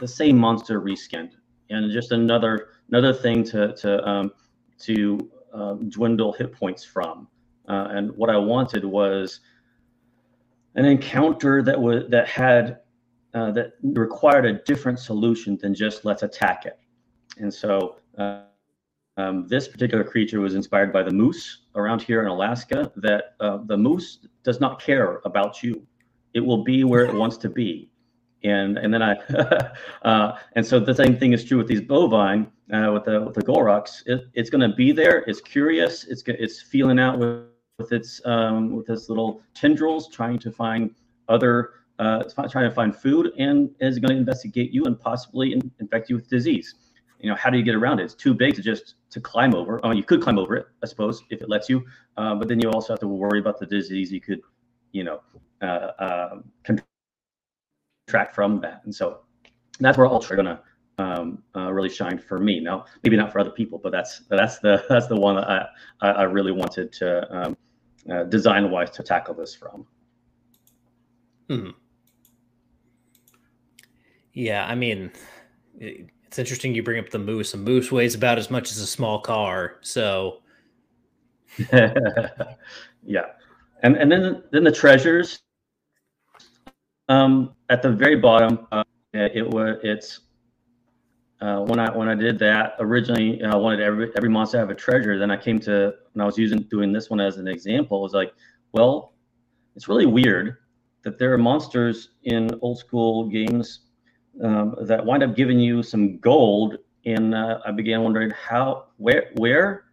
[0.00, 1.32] the same monster reskinned,
[1.70, 4.32] and just another another thing to to um,
[4.80, 7.28] to um, dwindle hit points from.
[7.68, 9.40] Uh, and what I wanted was
[10.76, 12.80] an encounter that was that had
[13.34, 16.78] uh, that required a different solution than just let's attack it.
[17.38, 18.42] And so uh,
[19.16, 22.92] um, this particular creature was inspired by the moose around here in Alaska.
[22.96, 25.86] That uh, the moose does not care about you;
[26.34, 27.90] it will be where it wants to be.
[28.44, 29.14] And and then I
[30.02, 33.34] uh, and so the same thing is true with these bovine uh, with the with
[33.34, 34.02] the Goroks.
[34.06, 35.24] It, it's going to be there.
[35.26, 36.04] It's curious.
[36.04, 37.46] It's it's feeling out with
[37.78, 40.94] with its um, with its little tendrils, trying to find
[41.28, 45.70] other, uh, trying to find food, and is going to investigate you and possibly in,
[45.80, 46.74] infect you with disease.
[47.20, 48.04] You know, how do you get around it?
[48.04, 49.84] It's too big to just to climb over.
[49.84, 51.84] I mean, you could climb over it, I suppose, if it lets you,
[52.16, 54.40] uh, but then you also have to worry about the disease you could,
[54.92, 55.22] you know,
[55.62, 56.36] uh,
[58.06, 58.82] contract from that.
[58.84, 59.20] And so
[59.80, 60.60] that's where Ultra gonna
[60.98, 62.60] um, uh, really shine for me.
[62.60, 65.48] Now, maybe not for other people, but that's that's the that's the one that
[66.00, 67.56] I I really wanted to um,
[68.10, 69.86] uh, design wise to tackle this from.
[71.48, 71.70] Hmm.
[74.32, 75.10] Yeah, I mean,
[75.78, 77.54] it's interesting you bring up the moose.
[77.54, 80.42] A moose weighs about as much as a small car, so.
[81.72, 83.22] yeah,
[83.82, 85.40] and and then then the treasures.
[87.08, 90.20] Um, at the very bottom, uh, it was it's
[91.40, 94.70] uh, when I when I did that originally, I wanted every every monster to have
[94.70, 95.18] a treasure.
[95.18, 98.12] Then I came to when I was using doing this one as an example, was
[98.12, 98.32] like,
[98.72, 99.14] well,
[99.74, 100.56] it's really weird
[101.02, 103.80] that there are monsters in old school games
[104.42, 106.78] um, that wind up giving you some gold.
[107.04, 109.84] And uh, I began wondering how where where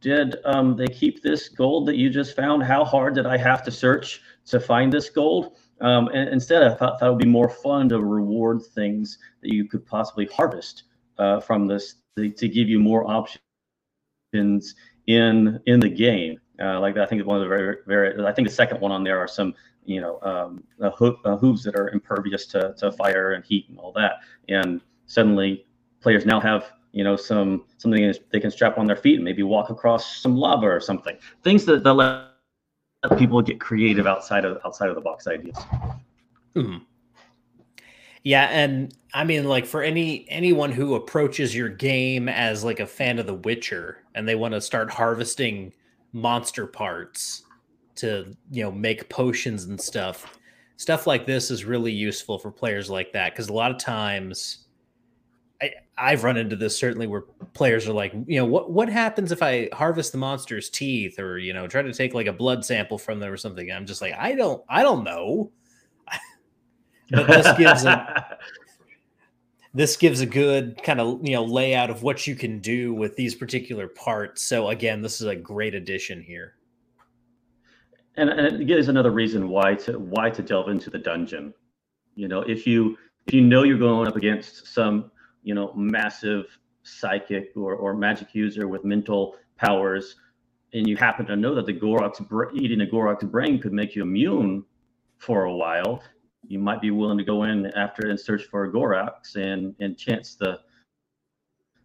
[0.00, 2.62] did um, they keep this gold that you just found?
[2.62, 5.56] How hard did I have to search to find this gold?
[5.80, 9.66] Um, instead, I thought, thought it would be more fun to reward things that you
[9.66, 10.84] could possibly harvest
[11.18, 14.74] uh, from this to, to, give you more options
[15.06, 16.40] in in the game.
[16.62, 19.04] Uh, like I think one of the very very I think the second one on
[19.04, 20.90] there are some you know um, uh,
[21.36, 24.20] hooves that are impervious to, to fire and heat and all that.
[24.48, 25.66] And suddenly,
[26.00, 29.42] players now have you know some something they can strap on their feet and maybe
[29.42, 31.18] walk across some lava or something.
[31.42, 32.35] Things that, that let
[33.16, 35.56] people get creative outside of outside of the box ideas.
[36.54, 36.82] Mm.
[38.24, 42.86] Yeah, and I mean, like for any anyone who approaches your game as like a
[42.86, 45.72] fan of The Witcher and they want to start harvesting
[46.12, 47.44] monster parts
[47.96, 50.38] to you know make potions and stuff,
[50.76, 54.65] stuff like this is really useful for players like that because a lot of times.
[55.62, 57.22] I, I've run into this certainly where
[57.54, 61.38] players are like, you know, what what happens if I harvest the monster's teeth or
[61.38, 63.70] you know try to take like a blood sample from them or something?
[63.70, 65.50] I'm just like, I don't, I don't know.
[67.10, 68.38] but this gives a
[69.74, 73.16] this gives a good kind of you know layout of what you can do with
[73.16, 74.42] these particular parts.
[74.42, 76.54] So again, this is a great addition here.
[78.18, 81.52] And, and it gives another reason why to why to delve into the dungeon.
[82.14, 85.10] You know, if you if you know you're going up against some
[85.46, 90.16] you know, massive psychic or, or magic user with mental powers,
[90.72, 92.20] and you happen to know that the Gorok's
[92.52, 94.64] eating a Gorok's brain could make you immune
[95.18, 96.02] for a while,
[96.48, 99.96] you might be willing to go in after and search for a Goroks and and
[99.96, 100.58] chance the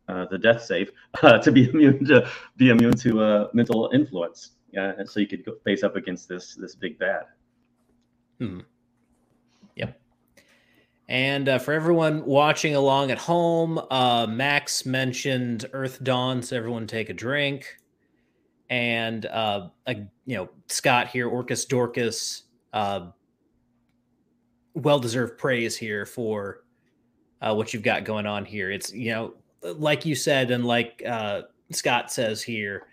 [0.08, 4.54] uh, the death save uh, to be immune to be immune to uh, mental influence,
[4.76, 7.26] uh, and so you could face up against this this big bad.
[8.39, 8.62] Hmm.
[11.12, 17.10] And uh, for everyone watching along at home, uh, Max mentioned Earthdawn, so everyone take
[17.10, 17.65] a drink.
[18.69, 23.08] And uh, you know, Scott here, Orcus Dorcas, uh,
[24.74, 26.63] well-deserved praise here for
[27.42, 28.71] uh, what you've got going on here.
[28.71, 29.33] It's you know,
[29.63, 31.42] like you said, and like uh,
[31.73, 32.88] Scott says here,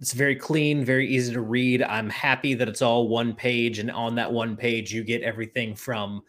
[0.00, 1.84] it's very clean, very easy to read.
[1.84, 5.76] I'm happy that it's all one page, and on that one page, you get everything
[5.76, 6.24] from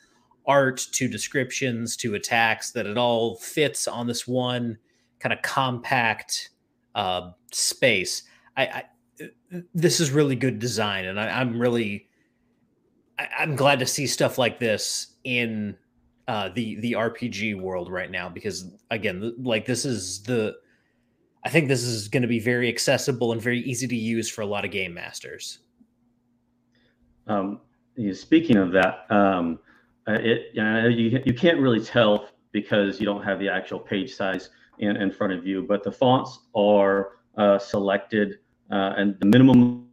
[0.46, 4.78] art to descriptions to attacks that it all fits on this one
[5.20, 6.50] kind of compact
[6.96, 8.24] uh, space.
[8.58, 8.84] I, I,
[9.74, 12.08] this is really good design, and I, am really
[13.20, 15.78] I, am glad to see stuff like this in
[16.28, 20.56] uh, the the RPG world right now because again, like this is the
[21.44, 24.42] I think this is going to be very accessible and very easy to use for
[24.42, 25.60] a lot of game masters.
[27.28, 27.62] Um,
[28.14, 29.60] speaking of that, um,
[30.08, 33.80] uh, it you, know, you you can't really tell because you don't have the actual
[33.80, 34.50] page size
[34.80, 35.64] in, in front of you.
[35.64, 38.40] But the fonts are uh, selected,
[38.72, 39.88] uh, and the minimum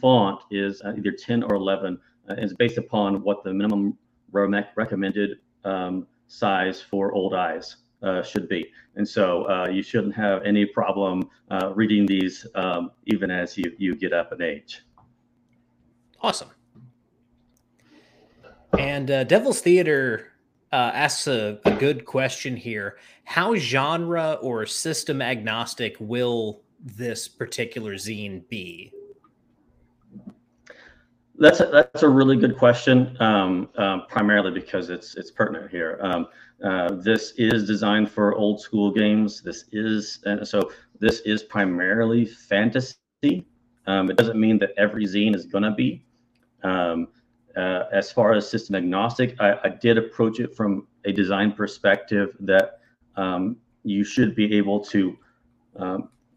[0.00, 1.98] font is uh, either 10 or 11.
[2.28, 3.96] Uh, is based upon what the minimum
[4.30, 8.70] re recommended um, size for old eyes uh, should be.
[8.94, 11.28] And so uh, you shouldn't have any problem
[11.74, 14.82] reading these um, even as you, you get up in age.
[16.20, 16.50] Awesome.
[18.78, 20.28] And uh, Devil's Theater
[20.72, 22.96] uh, asks a, a, good question here.
[23.24, 28.92] How genre or system agnostic will this particular zine be?
[31.38, 33.16] That's a, that's a really good question.
[33.20, 35.98] Um, um, primarily because it's it's pertinent here.
[36.02, 36.28] Um,
[36.62, 39.40] uh, this is designed for old school games.
[39.40, 43.46] This is and so this is primarily fantasy.
[43.86, 46.04] Um, it doesn't mean that every zine is to be.
[46.62, 47.08] Um,
[47.56, 52.36] uh, as far as system agnostic, I, I, did approach it from a design perspective
[52.40, 52.80] that
[53.16, 55.16] um, you should be able to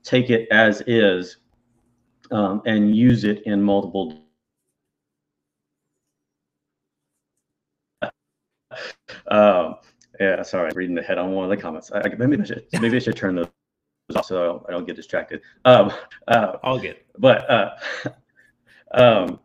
[0.03, 1.37] take it as is
[2.31, 4.23] and use it in multiple
[9.27, 9.75] um,
[10.19, 11.91] yeah, sorry, I'm reading ahead on one of the comments.
[11.91, 13.47] I, maybe I should maybe I should turn those
[14.15, 15.41] off so I don't get distracted.
[15.65, 15.91] Um,
[16.27, 16.97] uh, All good.
[17.17, 17.75] But uh,
[18.93, 19.39] um,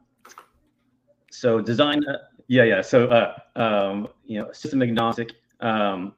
[1.38, 2.18] so design, uh,
[2.48, 2.82] yeah, yeah.
[2.82, 5.32] So uh, um, you know, system agnostic.
[5.60, 6.14] Um,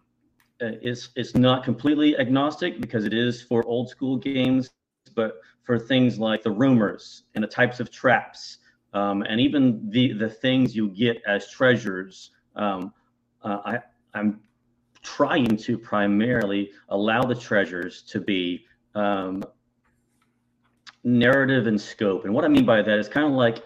[0.62, 4.71] uh, it's it's not completely agnostic because it is for old school games,
[5.14, 8.59] but for things like the rumors and the types of traps,
[8.95, 12.31] um, and even the the things you get as treasures.
[12.57, 12.93] Um,
[13.43, 13.79] uh, I,
[14.14, 14.41] I'm
[15.03, 19.43] trying to primarily allow the treasures to be um,
[21.05, 22.25] narrative and scope.
[22.25, 23.62] And what I mean by that is kind of like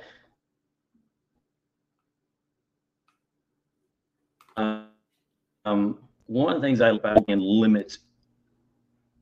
[5.64, 6.90] um, one of the things I
[7.28, 7.98] and limit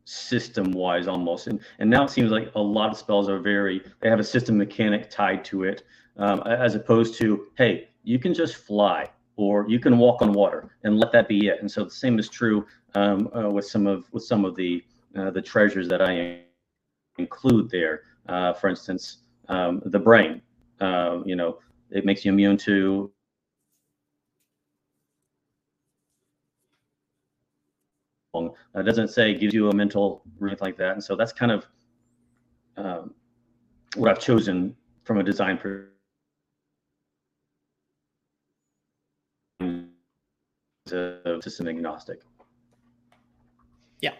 [0.04, 3.80] system wise almost and and now it seems like a lot of spells are very
[4.00, 5.84] they have a system mechanic tied to it
[6.16, 10.70] um, as opposed to hey you can just fly or you can walk on water
[10.84, 11.60] and let that be it.
[11.60, 14.84] And so the same is true um, uh, with some of with some of the
[15.16, 16.40] uh, the treasures that I
[17.18, 18.02] include there.
[18.28, 19.18] Uh, for instance,
[19.48, 20.42] um, the brain.
[20.80, 21.58] Um, you know,
[21.90, 23.10] it makes you immune to
[28.34, 30.92] it doesn't say gives you a mental or anything like that.
[30.92, 31.66] And so that's kind of
[32.76, 33.14] um,
[33.94, 34.74] what I've chosen
[35.04, 35.92] from a design perspective
[41.42, 42.20] system agnostic.
[44.00, 44.14] Yeah.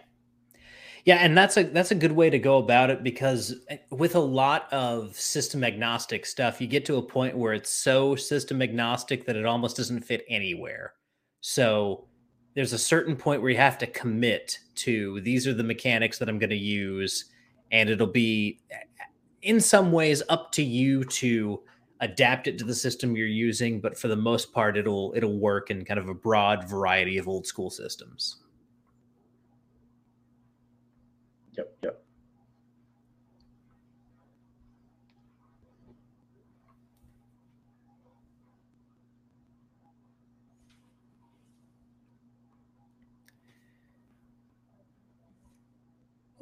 [1.05, 4.15] Yeah, and that's a that's a good way to go about it because eh, with
[4.15, 8.63] a lot of system agnostic stuff, you get to a point where it's so system
[8.63, 10.95] agnostic that it almost doesn't fit anywhere.
[11.41, 12.07] So
[12.55, 16.29] there's a certain point where you have to commit to these are the mechanics that
[16.29, 17.27] I'm going to use
[17.71, 18.77] and it'll be eh,
[19.43, 21.63] in some ways up to you to
[22.01, 25.71] adapt it to the system you're using, but for the most part, it'll it'll work
[25.71, 28.39] in kind of a broad variety of old school systems.
[31.57, 31.77] Yep.
[31.83, 32.05] Yep.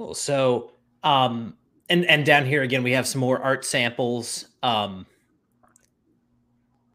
[0.01, 0.15] Cool.
[0.15, 0.71] So,
[1.03, 1.59] um,
[1.91, 4.47] and and down here again, we have some more art samples.
[4.63, 5.05] Um,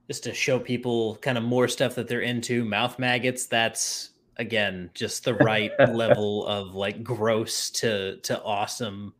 [0.07, 2.65] just to show people kind of more stuff that they're into.
[2.65, 9.13] Mouth maggots, that's again just the right level of like gross to to awesome.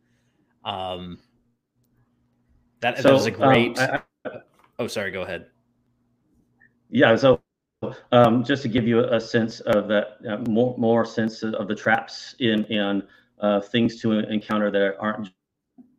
[0.63, 1.19] Um
[2.79, 4.31] that, so, that was a great um, I, I,
[4.79, 5.45] oh sorry, go ahead.
[6.89, 7.39] Yeah, so
[8.11, 11.75] um, just to give you a, sense of that uh, more more sense of the
[11.75, 13.03] traps in in
[13.39, 15.29] uh, things to encounter that aren't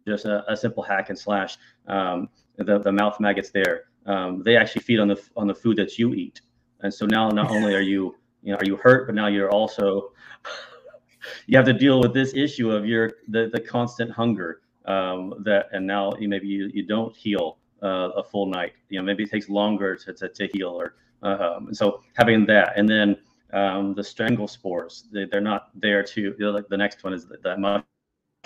[0.06, 1.56] just a, a simple hack and slash.
[1.86, 2.28] Um,
[2.58, 5.98] the, the mouth maggots there um, they actually feed on the on the food that
[5.98, 6.40] you eat.
[6.80, 9.50] And so now not only are you you know are you hurt, but now you're
[9.50, 10.12] also
[11.46, 15.66] you have to deal with this issue of your the the constant hunger um, that
[15.72, 18.72] and now you maybe you, you don't heal uh, a full night.
[18.88, 22.74] You know maybe it takes longer to to, to heal or um, so having that
[22.76, 23.16] and then
[23.52, 27.42] um, the strangle spores they, they're not there to like the next one is that,
[27.42, 27.60] that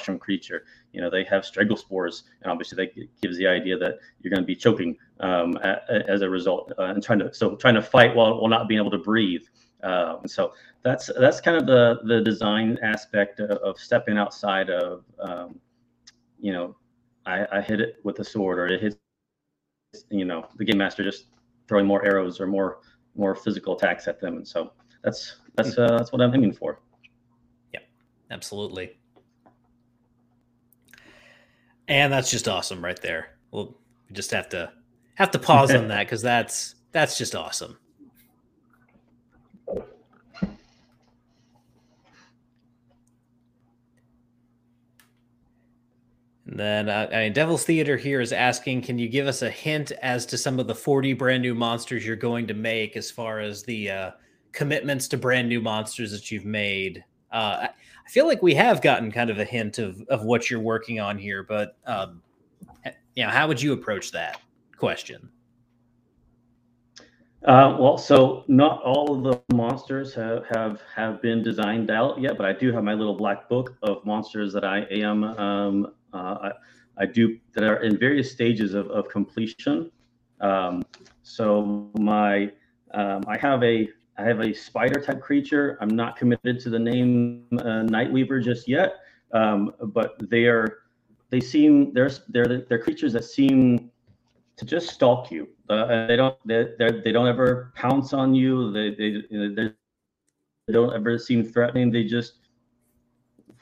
[0.00, 0.64] mushroom creature.
[0.92, 4.42] You know, they have strangle spores, and obviously that gives the idea that you're going
[4.42, 7.74] to be choking um, a, a, as a result, uh, and trying to so trying
[7.74, 9.42] to fight while while not being able to breathe.
[9.82, 15.04] Um, so that's that's kind of the the design aspect of, of stepping outside of
[15.20, 15.58] um,
[16.40, 16.76] you know
[17.26, 18.96] I, I, hit it with a sword or it hits
[20.10, 21.26] you know the game master just
[21.68, 22.78] throwing more arrows or more
[23.16, 24.72] more physical attacks at them and so
[25.02, 26.80] that's that's uh, that's what I'm aiming for.
[27.72, 27.80] Yeah,
[28.30, 28.98] absolutely.
[31.88, 33.36] And that's just awesome right there.
[33.50, 33.76] We'll
[34.12, 34.72] just have to
[35.14, 37.78] have to pause on that because that's that's just awesome.
[46.46, 49.50] And then, uh, I mean, Devil's Theater here is asking, can you give us a
[49.50, 53.08] hint as to some of the 40 brand new monsters you're going to make as
[53.08, 54.10] far as the uh,
[54.52, 57.04] commitments to brand new monsters that you've made?
[57.32, 60.60] Uh, I feel like we have gotten kind of a hint of, of what you're
[60.60, 62.22] working on here, but, um,
[63.14, 64.40] you know, how would you approach that
[64.76, 65.28] question?
[67.44, 72.36] Uh, well, so not all of the monsters have, have have been designed out yet,
[72.36, 76.36] but I do have my little black book of monsters that I am um, uh,
[76.42, 76.52] I,
[76.98, 79.90] I, do that are in various stages of, of completion.
[80.42, 80.82] Um,
[81.22, 82.52] so my
[82.92, 83.88] um, I have a
[84.18, 85.78] I have a spider type creature.
[85.80, 88.96] I'm not committed to the name uh, Nightweaver just yet,
[89.32, 90.80] um, but they are
[91.30, 93.90] they seem they're they're they're creatures that seem
[94.56, 95.48] to just stalk you.
[95.68, 98.72] Uh, they don't they they don't ever pounce on you.
[98.72, 101.90] They they they don't ever seem threatening.
[101.90, 102.34] They just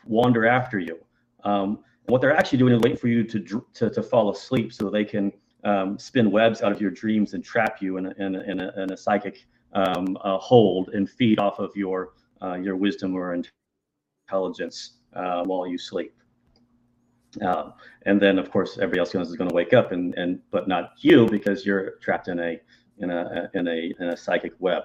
[0.04, 0.98] wander after you.
[1.44, 4.90] Um, what they're actually doing is waiting for you to to, to fall asleep so
[4.90, 5.32] they can
[5.64, 8.60] um, spin webs out of your dreams and trap you in a, in a, in
[8.60, 12.12] a, in a psychic um, hold and feed off of your
[12.42, 13.34] uh, your wisdom or
[14.28, 16.14] intelligence uh, while you sleep.
[17.42, 17.74] Um,
[18.06, 20.92] and then, of course, everybody else is going to wake up, and and but not
[20.98, 22.58] you because you're trapped in a
[22.98, 24.84] in a in a in a psychic web.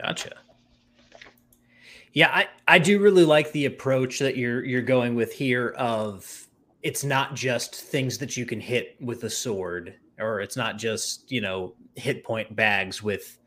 [0.00, 0.36] Gotcha.
[2.12, 6.46] Yeah, I, I do really like the approach that you're you're going with here of
[6.84, 11.32] it's not just things that you can hit with a sword or it's not just,
[11.32, 13.38] you know, hit point bags with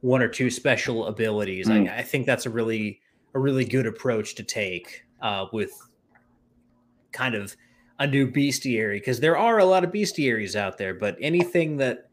[0.00, 1.66] one or two special abilities.
[1.66, 1.90] Mm.
[1.90, 3.00] I, I, think that's a really
[3.34, 5.72] a really good approach to take uh, with
[7.10, 7.56] kind of
[7.98, 12.10] a new bestiary because there are a lot of bestiaries out there, but anything that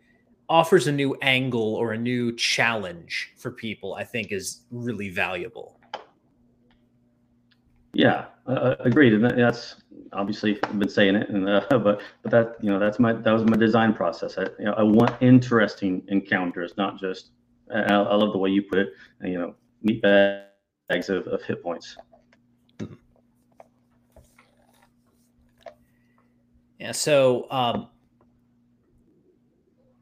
[0.50, 5.80] offers a new angle or a new challenge for people, I think is really valuable.
[7.94, 9.81] Yeah, uh, agreed, and that's
[10.14, 13.32] obviously I've been saying it, and uh, but but that you know that's my that
[13.32, 14.38] was my design process.
[14.38, 17.32] I you know I want interesting encounters, not just.
[17.74, 18.90] I, I love the way you put it.
[19.24, 21.96] You know, meat bags of, of hit points.
[26.80, 26.92] Yeah.
[26.92, 27.88] So um,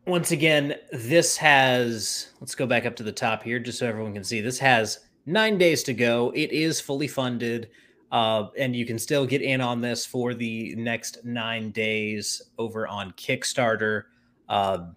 [0.07, 2.29] once again, this has.
[2.39, 4.41] Let's go back up to the top here, just so everyone can see.
[4.41, 6.31] This has nine days to go.
[6.35, 7.69] It is fully funded.
[8.11, 12.87] Uh, and you can still get in on this for the next nine days over
[12.87, 14.03] on Kickstarter.
[14.47, 14.87] Uh,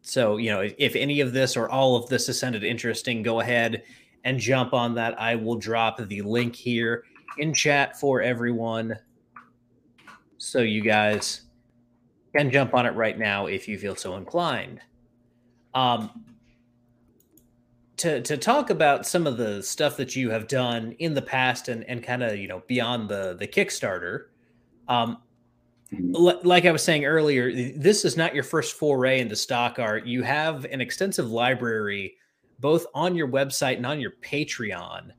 [0.00, 3.40] so, you know, if, any of this or all of this is sounded interesting, go
[3.40, 3.82] ahead
[4.24, 5.20] and jump on that.
[5.20, 7.04] I will drop the link here
[7.38, 8.96] in chat for everyone.
[10.38, 11.42] So you guys
[12.34, 14.80] can jump on it right now if you feel so inclined.
[15.74, 16.24] Um,
[17.98, 21.68] to to talk about some of the stuff that you have done in the past
[21.68, 24.26] and and kind of you know beyond the the Kickstarter.
[24.88, 25.18] Um,
[25.92, 26.46] mm-hmm.
[26.46, 30.06] like I was saying earlier, this is not your first foray into stock art.
[30.06, 32.16] You have an extensive library
[32.58, 35.10] both on your website and on your Patreon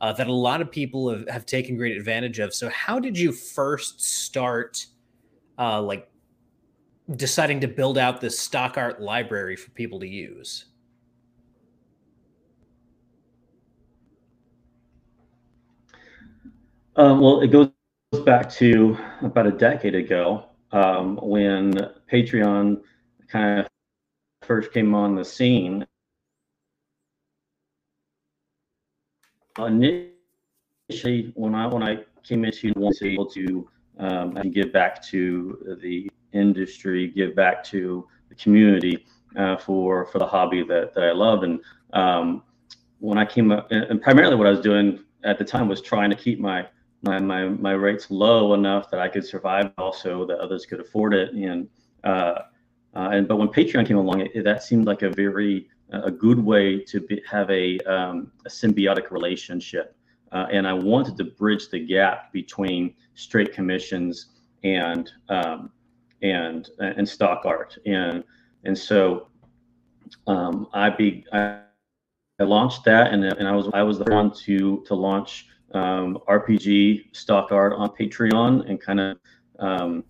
[0.00, 2.54] uh, that a lot of people have, have taken great advantage of.
[2.54, 4.86] So, how did you first start,
[5.58, 6.10] uh, like,
[7.16, 10.66] deciding to build out this stock art library for people to use?
[16.96, 17.70] Um, well, it goes
[18.24, 21.72] back to about a decade ago um, when
[22.10, 22.82] Patreon
[23.26, 23.68] kind of
[24.42, 25.84] first came on the scene.
[29.58, 33.68] Initially, when I when I came into be able to
[33.98, 39.04] um, give back to the industry, give back to the community
[39.36, 41.58] uh, for for the hobby that, that I love, and
[41.92, 42.44] um,
[43.00, 46.10] when I came up, and primarily what I was doing at the time was trying
[46.10, 46.66] to keep my
[47.04, 51.14] my my my rates low enough that I could survive, also that others could afford
[51.14, 51.32] it.
[51.32, 51.68] And
[52.02, 52.40] uh,
[52.96, 56.38] uh, and but when Patreon came along, it, that seemed like a very a good
[56.38, 59.96] way to be, have a um, a symbiotic relationship.
[60.32, 64.30] Uh, and I wanted to bridge the gap between straight commissions
[64.64, 65.70] and um,
[66.22, 67.76] and and stock art.
[67.86, 68.24] And
[68.64, 69.28] and so
[70.26, 71.60] um, I be I,
[72.40, 76.18] I launched that, and and I was I was the one to to launch um,
[76.28, 79.16] RPG stock art on Patreon and kind of
[79.58, 80.04] um,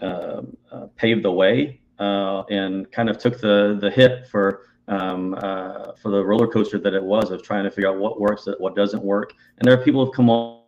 [0.00, 0.42] uh,
[0.72, 5.92] uh, paved the way uh, and kind of took the the hit for um, uh,
[6.00, 8.74] for the roller coaster that it was of trying to figure out what works, what
[8.74, 9.34] doesn't work.
[9.58, 10.62] And there are people who've come on,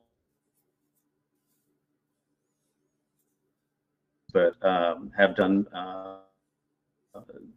[4.33, 6.19] but um, have done uh,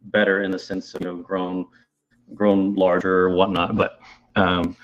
[0.04, 1.66] better in the sense of you know grown
[2.34, 3.76] grown larger or whatnot.
[3.76, 4.00] But
[4.34, 4.76] um,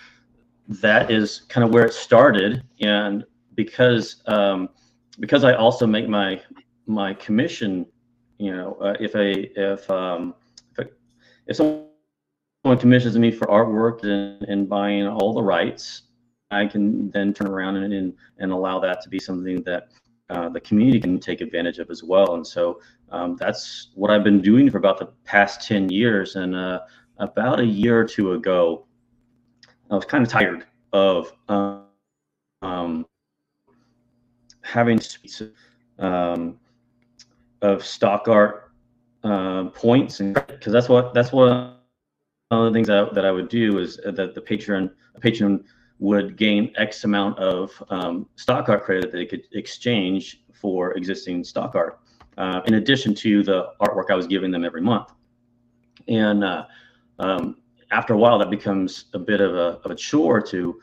[0.68, 4.68] that is kind of where it started, and because um,
[5.20, 6.40] because I also make my
[6.86, 7.86] my commission,
[8.38, 10.34] you know, uh, if a if um,
[10.76, 10.90] if, a,
[11.46, 16.02] if someone commissions me for artwork and, and buying all the rights,
[16.50, 19.88] I can then turn around and and, and allow that to be something that
[20.32, 22.34] uh, the community can take advantage of as well.
[22.34, 26.36] And so um, that's what I've been doing for about the past 10 years.
[26.36, 26.80] And uh,
[27.18, 28.86] about a year or two ago,
[29.92, 30.64] I was kind of tired
[30.94, 31.84] of um,
[32.62, 33.06] um,
[34.62, 34.98] having
[35.98, 36.58] um,
[37.60, 38.72] of stock art
[39.22, 41.76] uh, points, and because that's what that's what
[42.48, 44.90] one of the things that, that I would do is that the patron
[45.20, 45.62] patron
[45.98, 51.44] would gain X amount of um, stock art credit that they could exchange for existing
[51.44, 52.00] stock art,
[52.38, 55.12] uh, in addition to the artwork I was giving them every month.
[56.08, 56.64] And uh,
[57.18, 57.58] um,
[57.92, 60.80] after a while, that becomes a bit of a, of a chore to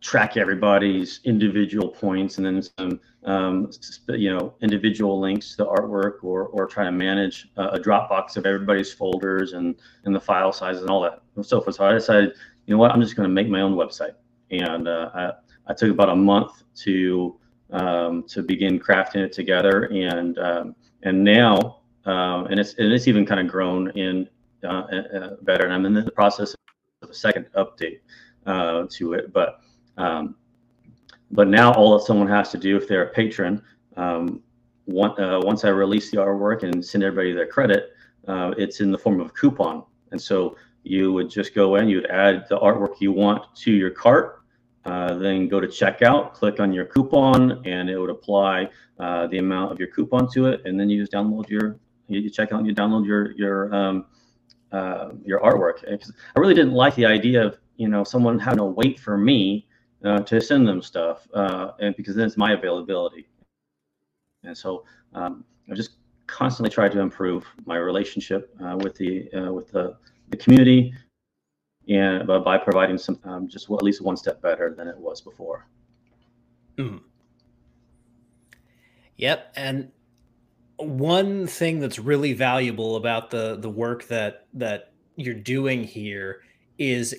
[0.00, 3.70] track everybody's individual points and then some um,
[4.08, 8.36] you know individual links to the artwork or or try to manage a, a Dropbox
[8.36, 11.76] of everybody's folders and and the file sizes and all that and so forth.
[11.76, 12.34] So I decided,
[12.66, 14.14] you know what, I'm just going to make my own website,
[14.50, 15.32] and uh, I,
[15.68, 17.40] I took about a month to
[17.70, 23.08] um, to begin crafting it together, and um, and now um, and it's and it's
[23.08, 24.28] even kind of grown in
[24.64, 24.86] uh,
[25.18, 26.54] uh, better, and I'm in the process
[27.02, 28.00] of a second update
[28.46, 29.60] uh, to it, but
[29.96, 30.36] um,
[31.30, 33.62] but now all that someone has to do if they're a patron,
[33.96, 34.40] um,
[34.84, 37.92] one, uh, once I release the artwork and send everybody their credit,
[38.28, 39.84] uh, it's in the form of a coupon.
[40.12, 43.72] And so you would just go in, you would add the artwork you want to
[43.72, 44.42] your cart,
[44.84, 48.68] uh, then go to checkout, click on your coupon, and it would apply
[49.00, 50.60] uh, the amount of your coupon to it.
[50.66, 54.06] And then you just download your, you check out, you download your your um,
[54.74, 55.84] uh, your artwork.
[55.88, 59.66] I really didn't like the idea of you know someone having to wait for me
[60.04, 63.28] uh, to send them stuff, uh, and because then it's my availability.
[64.42, 65.92] And so um, I just
[66.26, 69.96] constantly try to improve my relationship uh, with the uh, with the,
[70.30, 70.92] the community,
[71.88, 75.68] and by providing some um, just at least one step better than it was before.
[76.78, 77.00] Mm.
[79.16, 79.92] Yep, and
[80.78, 86.42] one thing that's really valuable about the the work that that you're doing here
[86.78, 87.14] is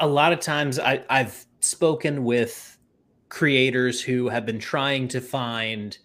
[0.00, 2.76] a lot of times I, I've spoken with
[3.28, 5.96] creators who have been trying to find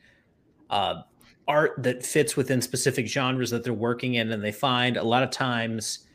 [0.70, 1.02] uh,
[1.48, 5.24] art that fits within specific genres that they're working in, and they find a lot
[5.24, 6.08] of times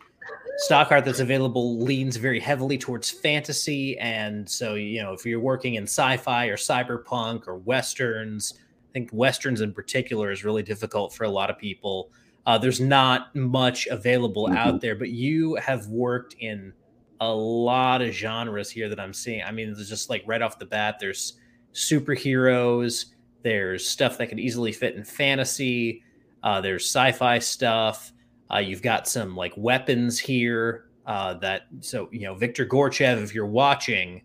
[0.59, 3.99] stock art that's available leans very heavily towards fantasy.
[3.99, 8.55] And so, you know, if you're working in sci-fi or cyberpunk or westerns,
[8.97, 12.11] think westerns in particular is really difficult for a lot of people.
[12.47, 14.57] Uh, there's not much available mm-hmm.
[14.57, 16.72] out there, but you have worked in
[17.20, 19.42] a lot of genres here that I'm seeing.
[19.42, 21.34] I mean, it's just like right off the bat, there's
[21.74, 23.07] superheroes,
[23.42, 26.03] there's stuff that could easily fit in fantasy,
[26.42, 28.12] uh, there's sci-fi stuff.
[28.51, 33.34] Uh, you've got some like weapons here uh, that so you know Victor Gorchev, if
[33.34, 34.22] you're watching,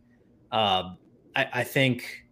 [0.53, 0.93] uh,
[1.35, 2.25] I, I, think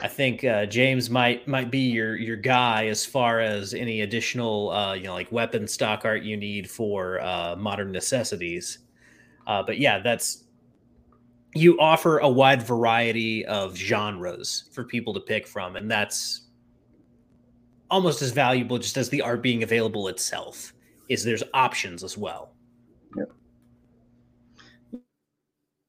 [0.00, 4.70] I think uh, James might might be your your guy as far as any additional
[4.70, 8.78] uh, you know like weapon stock art you need for uh, modern necessities.
[9.46, 10.44] Uh, but yeah, that's
[11.54, 16.42] you offer a wide variety of genres for people to pick from, and that's
[17.90, 20.74] almost as valuable just as the art being available itself.
[21.08, 22.52] Is there's options as well.
[23.16, 23.24] Yeah.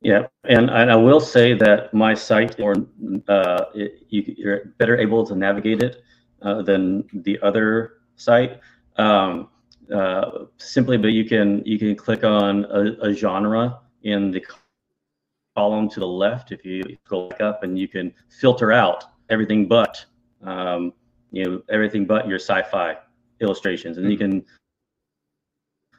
[0.01, 2.75] Yeah, and, and I will say that my site, or
[3.27, 6.03] uh, it, you, are better able to navigate it
[6.41, 8.61] uh, than the other site.
[8.95, 9.49] Um,
[9.93, 14.45] uh, simply, but you can you can click on a, a, genre in the
[15.57, 19.67] column to the left if you go back up, and you can filter out everything
[19.67, 20.05] but
[20.43, 20.93] um,
[21.31, 22.95] you know everything but your sci-fi
[23.41, 24.45] illustrations, and you can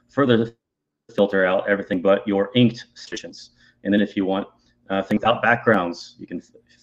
[0.09, 0.53] further
[1.15, 3.51] filter out everything but your inked illustrations.
[3.85, 4.47] And then if you want
[4.89, 6.43] uh, things without backgrounds, you can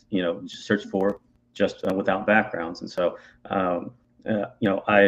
[0.10, 1.20] you know just search for
[1.54, 2.82] just uh, without backgrounds.
[2.82, 3.18] And so
[3.50, 3.92] um,
[4.30, 5.02] uh, you know I,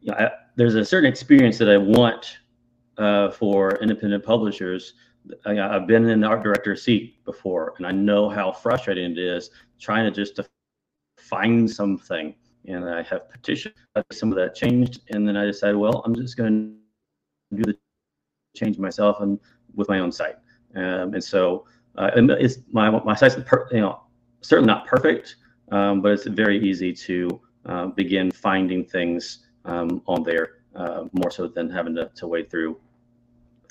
[0.00, 2.38] you know, I there's a certain experience that I want
[2.98, 4.94] uh, for independent publishers.
[5.44, 9.18] I, have been in the art director seat before, and I know how frustrating it
[9.18, 9.50] is
[9.80, 10.46] trying to just to
[11.18, 12.34] find something
[12.66, 13.74] and I have petitioned
[14.12, 16.76] some of that changed, and then I decided, well, I'm just going
[17.50, 17.78] to do the
[18.56, 19.38] change myself and
[19.74, 20.36] with my own site.
[20.76, 21.64] Um, and so
[21.96, 24.00] uh, it's my my site's per, you know
[24.42, 25.36] certainly not perfect,
[25.72, 31.30] um, but it's very easy to uh, begin finding things um, on there uh, more
[31.30, 32.78] so than having to, to wade through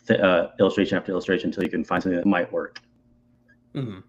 [0.08, 2.80] th- uh, illustration after illustration until you can find something that might work.
[3.74, 4.00] Mm-hmm.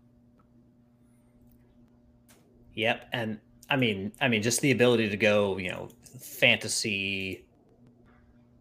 [2.74, 3.38] Yep, and
[3.70, 5.88] I mean, I mean, just the ability to go, you know,
[6.20, 7.44] fantasy,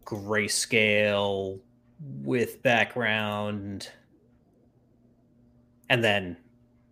[0.04, 1.58] grayscale
[2.22, 3.90] with background,
[5.88, 6.36] and then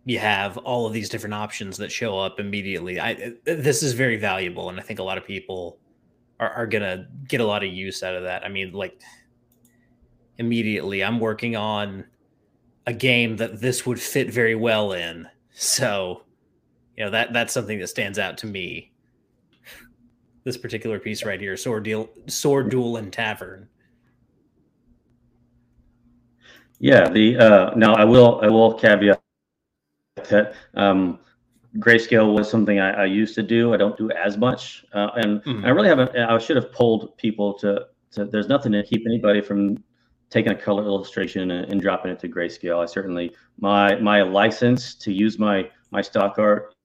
[0.05, 2.99] you have all of these different options that show up immediately.
[2.99, 5.79] I this is very valuable, and I think a lot of people
[6.39, 8.45] are, are gonna get a lot of use out of that.
[8.45, 9.01] I mean, like
[10.37, 12.05] immediately, I'm working on
[12.85, 15.27] a game that this would fit very well in.
[15.51, 16.23] So,
[16.95, 18.91] you know that that's something that stands out to me.
[20.43, 23.67] This particular piece right here, sword deal, sword duel and tavern.
[26.79, 29.21] Yeah, the uh, now I will I will caveat
[30.29, 31.19] that um,
[31.77, 33.73] grayscale was something I, I, used to do.
[33.73, 35.65] I don't do as much, uh, and mm-hmm.
[35.65, 36.15] I really haven't.
[36.15, 38.25] I should have pulled people to, to.
[38.25, 39.83] There's nothing to keep anybody from
[40.29, 42.81] taking a color illustration and, and, dropping it to grayscale.
[42.81, 46.75] I certainly my my license to use my my stock art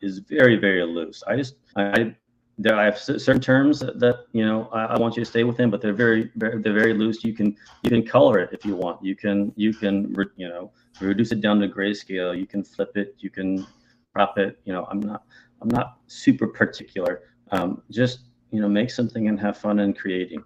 [0.00, 1.22] is very very loose.
[1.26, 2.14] I just I
[2.58, 5.70] there I have certain terms that, you know I, I, want you to stay within,
[5.70, 7.24] but they're very, very they're very loose.
[7.24, 9.04] You can you can color it if you want.
[9.04, 12.38] You can you can re, you know reduce it down to grayscale.
[12.38, 13.16] You can flip it.
[13.18, 13.66] You can
[14.14, 14.60] crop it.
[14.64, 15.24] You know I'm not
[15.62, 17.22] I'm not super particular.
[17.50, 20.44] Um, just you know make something and have fun in creating.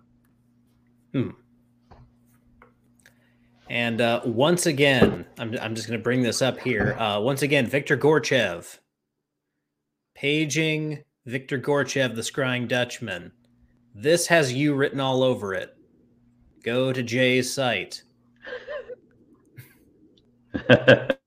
[1.12, 1.30] Hmm.
[3.70, 6.96] And uh, once again, I'm, I'm just going to bring this up here.
[6.98, 8.78] Uh, once again, Victor Gorchev,
[10.14, 13.32] paging Victor Gorchev, the Scrying Dutchman.
[13.94, 15.76] This has you written all over it.
[16.62, 18.02] Go to Je's site.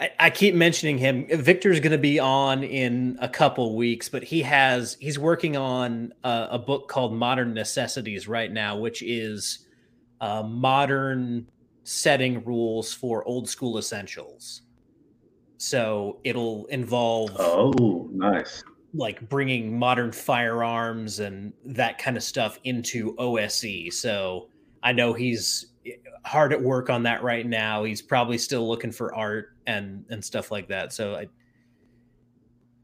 [0.00, 1.26] I, I keep mentioning him.
[1.28, 6.14] Victor's going to be on in a couple weeks, but he has he's working on
[6.24, 9.66] a, a book called Modern Necessities right now, which is
[10.22, 11.46] uh, modern
[11.84, 14.62] setting rules for old school essentials.
[15.60, 23.14] So it'll involve oh, nice, like bringing modern firearms and that kind of stuff into
[23.18, 23.90] OSE.
[23.92, 24.48] So
[24.82, 25.66] I know he's
[26.24, 27.84] hard at work on that right now.
[27.84, 30.94] He's probably still looking for art and and stuff like that.
[30.94, 31.26] So I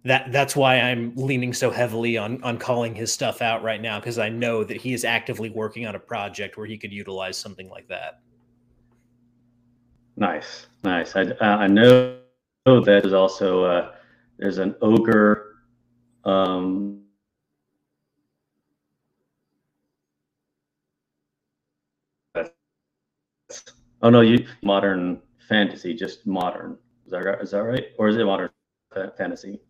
[0.04, 3.98] that that's why I'm leaning so heavily on on calling his stuff out right now
[4.00, 7.38] because I know that he is actively working on a project where he could utilize
[7.38, 8.20] something like that.
[10.18, 11.16] Nice, nice.
[11.16, 12.18] I uh, I know
[12.66, 13.92] know that is also uh,
[14.38, 15.56] there's an ogre.
[16.24, 17.02] Um,
[24.02, 26.76] oh no, you modern fantasy, just modern.
[27.06, 28.50] Is that is that right, or is it modern
[29.16, 29.60] fantasy?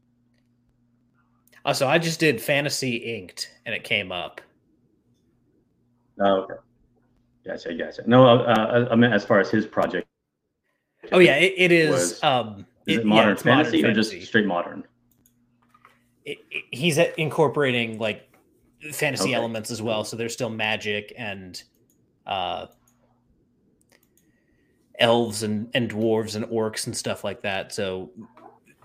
[1.64, 4.40] Oh, so I just did fantasy inked, and it came up.
[6.18, 6.54] Oh, okay.
[7.44, 8.02] Gotcha, gotcha.
[8.06, 10.08] No, uh, I mean as far as his project.
[11.12, 11.90] Oh yeah, it, it is.
[11.90, 14.18] Was, um, is it, it modern yeah, fantasy modern or fantasy.
[14.18, 14.84] just straight modern?
[16.24, 18.28] It, it, he's incorporating like
[18.92, 19.34] fantasy okay.
[19.34, 20.04] elements as well.
[20.04, 21.62] So there's still magic and
[22.26, 22.66] uh,
[24.98, 27.72] elves and, and dwarves and orcs and stuff like that.
[27.72, 28.10] So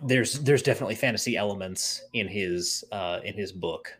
[0.03, 3.93] there's there's definitely fantasy elements in his uh, in his book.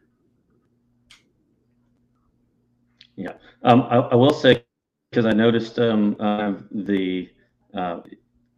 [3.15, 3.33] Yeah,
[3.63, 4.63] um, I, I, will say
[5.11, 7.29] because I noticed um, uh, the
[7.75, 7.99] uh,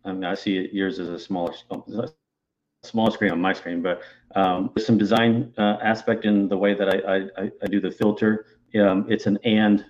[0.06, 1.54] I mean, I see yours as a smaller,
[2.84, 4.02] smaller screen on my screen, but
[4.36, 7.92] um, there's some design uh, aspect in the way that I, I, I do the
[7.92, 8.46] filter.
[8.76, 9.86] Um, it's an and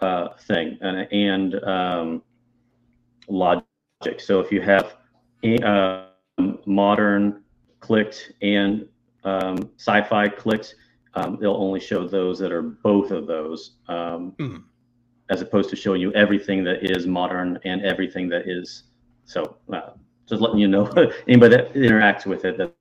[0.00, 2.22] uh, thing, an and um,
[3.28, 3.64] logic.
[4.18, 4.96] So if you have
[5.64, 6.06] uh,
[6.66, 7.42] modern
[7.80, 8.86] clicked and
[9.24, 10.74] um, sci-fi clicked,
[11.14, 14.62] um, it'll only show those that are both of those, mm.
[15.28, 18.84] as opposed to showing you everything that is modern and everything that is
[19.24, 19.90] so uh,
[20.28, 20.86] just letting you know,
[21.28, 22.74] anybody that interacts with it, that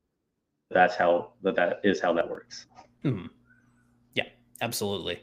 [0.72, 2.68] that's how that that is how that works.
[3.04, 3.28] Mm-hmm.
[4.14, 4.26] Yeah,
[4.62, 5.22] absolutely.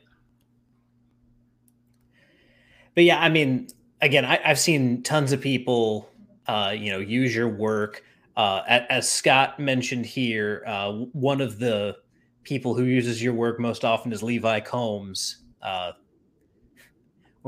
[2.94, 3.68] But yeah, I mean,
[4.00, 6.08] again, I, have seen tons of people,
[6.46, 8.02] uh, you know, use your work.
[8.36, 11.96] Uh, as Scott mentioned here, uh, one of the
[12.42, 15.42] people who uses your work most often is Levi Combs.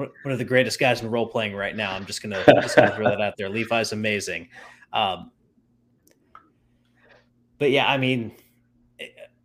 [0.06, 1.92] One of the greatest guys in role playing right now.
[1.92, 3.48] I'm just gonna, just gonna throw that out there.
[3.48, 4.48] Levi's amazing.
[4.92, 5.32] Um,
[7.58, 8.32] but yeah, I mean,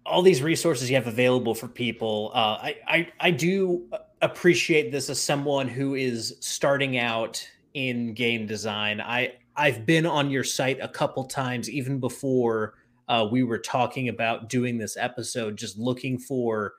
[0.06, 2.32] all these resources you have available for people.
[2.34, 3.90] Uh, I, I I do
[4.22, 9.02] appreciate this as someone who is starting out in game design.
[9.02, 12.76] I I've been on your site a couple times, even before
[13.08, 16.74] uh, we were talking about doing this episode, just looking for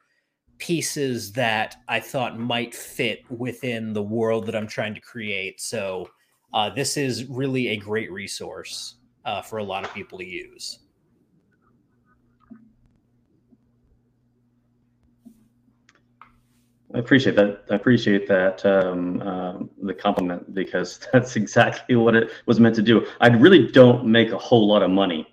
[0.58, 5.60] pieces that I thought might fit within the world that I'm trying to create.
[5.60, 6.08] So
[6.52, 10.78] uh, this is really a great resource uh, for a lot of people to use.
[16.94, 17.64] I appreciate that.
[17.70, 22.82] I appreciate that um, um, the compliment because that's exactly what it was meant to
[22.82, 23.04] do.
[23.20, 25.26] I really don't make a whole lot of money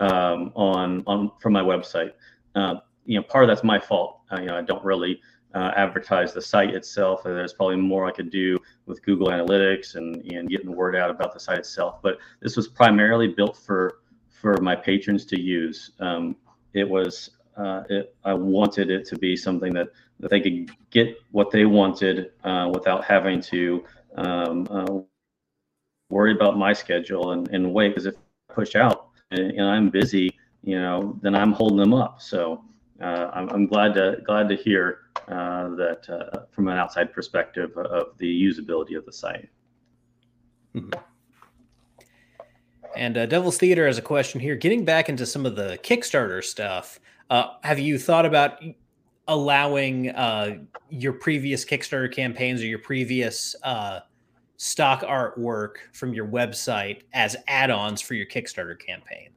[0.00, 2.12] um, on on from my website.
[2.54, 4.20] Uh, you know, part of that's my fault.
[4.32, 5.20] Uh, you know, I don't really
[5.54, 7.22] uh, advertise the site itself.
[7.24, 11.10] There's probably more I could do with Google Analytics and and getting the word out
[11.10, 12.00] about the site itself.
[12.02, 13.98] But this was primarily built for
[14.28, 15.92] for my patrons to use.
[16.00, 16.36] Um,
[16.74, 19.88] it was uh, it, I wanted it to be something that,
[20.20, 23.84] that they could get what they wanted uh, without having to
[24.16, 25.00] um, uh,
[26.08, 27.90] worry about my schedule and, and wait.
[27.90, 28.14] Because if
[28.50, 30.30] I push out and, and, I'm busy,
[30.62, 32.22] you know, then I'm holding them up.
[32.22, 32.64] So
[33.02, 37.76] uh, I'm, I'm, glad to glad to hear uh, that uh, from an outside perspective
[37.76, 39.48] of the usability of the site.
[40.74, 41.00] Mm-hmm.
[42.94, 44.54] And Devil's Theater has a question here.
[44.54, 47.00] Getting back into some of the Kickstarter stuff,
[47.30, 48.62] uh, have you thought about
[49.28, 50.58] allowing uh,
[50.90, 54.00] your previous Kickstarter campaigns or your previous uh,
[54.58, 59.30] stock artwork from your website as add-ons for your Kickstarter campaign?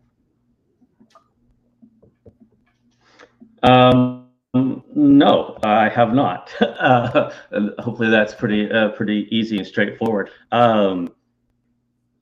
[3.64, 6.54] Um, no, I have not.
[6.62, 7.32] Uh,
[7.80, 10.30] hopefully, that's pretty uh, pretty easy and straightforward.
[10.52, 11.10] Um,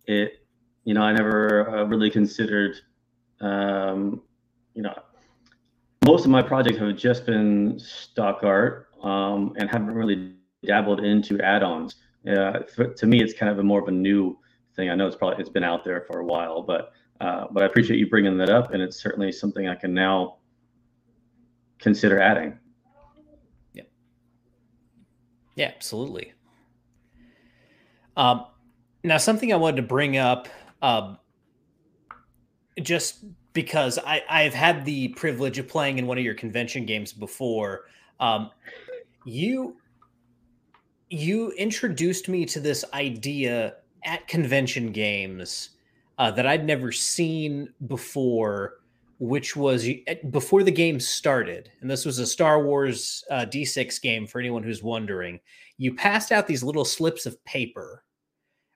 [0.06, 0.46] it,
[0.86, 2.76] you know, I never uh, really considered,
[3.42, 4.22] um,
[4.74, 4.94] you know,
[6.06, 10.34] most of my projects have just been stock art um, and haven't really
[10.66, 11.96] dabbled into add-ons.
[12.28, 12.60] Uh,
[12.96, 14.38] to me, it's kind of a more of a new
[14.76, 14.90] thing.
[14.90, 17.66] I know it's probably it's been out there for a while, but uh, but I
[17.66, 20.38] appreciate you bringing that up, and it's certainly something I can now
[21.80, 22.58] consider adding.
[23.74, 23.84] Yeah.
[25.56, 26.34] Yeah, absolutely.
[28.16, 28.46] Um,
[29.04, 30.48] now, something I wanted to bring up,
[30.82, 31.18] um,
[32.82, 37.14] just because I, I've had the privilege of playing in one of your convention games
[37.14, 37.86] before.
[38.20, 38.52] Um,
[39.26, 39.78] you
[41.10, 45.70] you introduced me to this idea at convention games
[46.18, 48.80] uh, that I'd never seen before,
[49.20, 49.88] which was
[50.32, 54.64] before the game started, and this was a Star Wars uh, D6 game for anyone
[54.64, 55.40] who's wondering.
[55.78, 58.04] You passed out these little slips of paper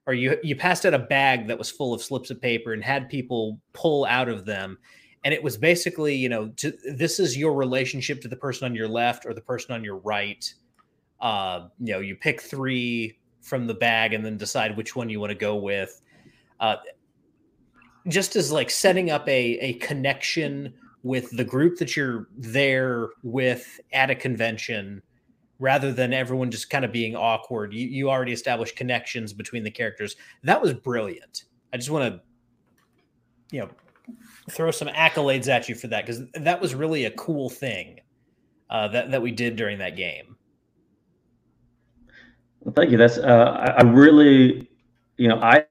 [0.08, 2.84] or you you passed out a bag that was full of slips of paper and
[2.84, 4.80] had people pull out of them
[5.24, 8.74] and it was basically you know to, this is your relationship to the person on
[8.74, 10.54] your left or the person on your right
[11.20, 15.20] uh, you know you pick three from the bag and then decide which one you
[15.20, 16.02] want to go with
[16.60, 16.78] uh,
[18.08, 23.80] just as like setting up a, a connection with the group that you're there with
[23.94, 25.02] at a convention
[25.60, 27.74] rather than everyone just kind of being awkward.
[27.74, 30.16] You, you already established connections between the characters.
[30.44, 31.46] That was brilliant.
[31.74, 32.22] I just want to,
[33.52, 33.70] you know,
[34.50, 38.00] throw some accolades at you for that because that was really a cool thing
[38.70, 40.36] uh, that that we did during that game.
[42.62, 42.98] Well, thank you.
[42.98, 44.70] That's uh, I really,
[45.18, 45.66] you know, I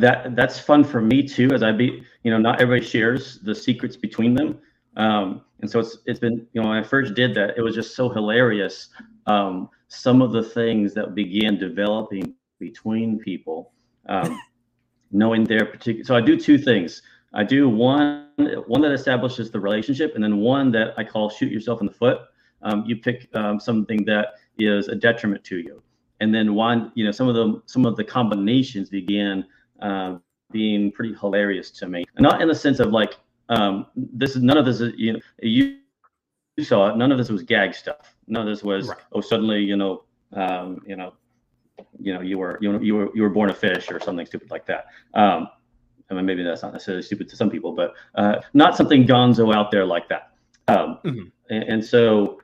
[0.00, 1.50] that that's fun for me too.
[1.52, 4.58] As I be, you know, not everybody shares the secrets between them.
[4.96, 7.74] Um, and so it's it's been you know when I first did that, it was
[7.74, 8.88] just so hilarious.
[9.26, 13.72] Um, some of the things that began developing between people,
[14.08, 14.40] um,
[15.12, 16.04] knowing their particular.
[16.04, 17.02] So I do two things.
[17.34, 18.28] I do one
[18.66, 21.92] one that establishes the relationship, and then one that I call shoot yourself in the
[21.92, 22.18] foot.
[22.62, 25.82] Um, you pick um, something that is a detriment to you,
[26.20, 29.46] and then one you know some of the some of the combinations began
[29.82, 30.16] uh,
[30.50, 33.16] being pretty hilarious to me, not in the sense of like
[33.48, 35.78] um, this is none of this is you know you,
[36.56, 36.96] you saw it.
[36.96, 38.14] None of this was gag stuff.
[38.26, 38.98] None of this was right.
[39.12, 41.12] oh suddenly you know um, you know
[41.98, 44.26] you know you were you know you were you were born a fish or something
[44.26, 44.86] stupid like that.
[45.14, 45.48] Um,
[46.10, 49.54] I mean maybe that's not necessarily stupid to some people, but uh, not something gonzo
[49.54, 50.32] out there like that.
[50.68, 51.24] Um, mm-hmm.
[51.50, 52.40] and, and, so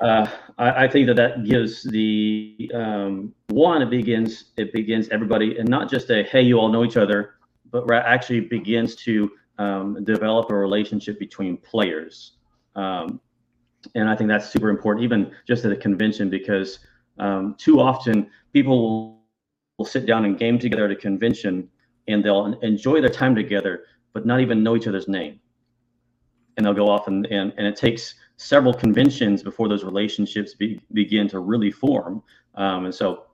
[0.00, 0.26] uh,
[0.58, 5.68] I, I, think that that gives the um, one it begins it begins everybody and
[5.68, 7.34] not just a hey you all know each other,
[7.70, 12.32] but actually begins to um, develop a relationship between players.
[12.74, 13.20] Um,
[13.94, 16.80] and I think that's super important, even just at a convention, because
[17.18, 19.20] um, too often people
[19.78, 21.68] will, sit down and game together at a convention
[22.06, 23.84] and they'll enjoy their time together.
[24.12, 25.40] but not even know each other's name.
[26.56, 30.80] And they'll go off and, and, and it takes several conventions before those relationships be,
[30.92, 32.22] begin to really form.
[32.54, 33.24] Um, and so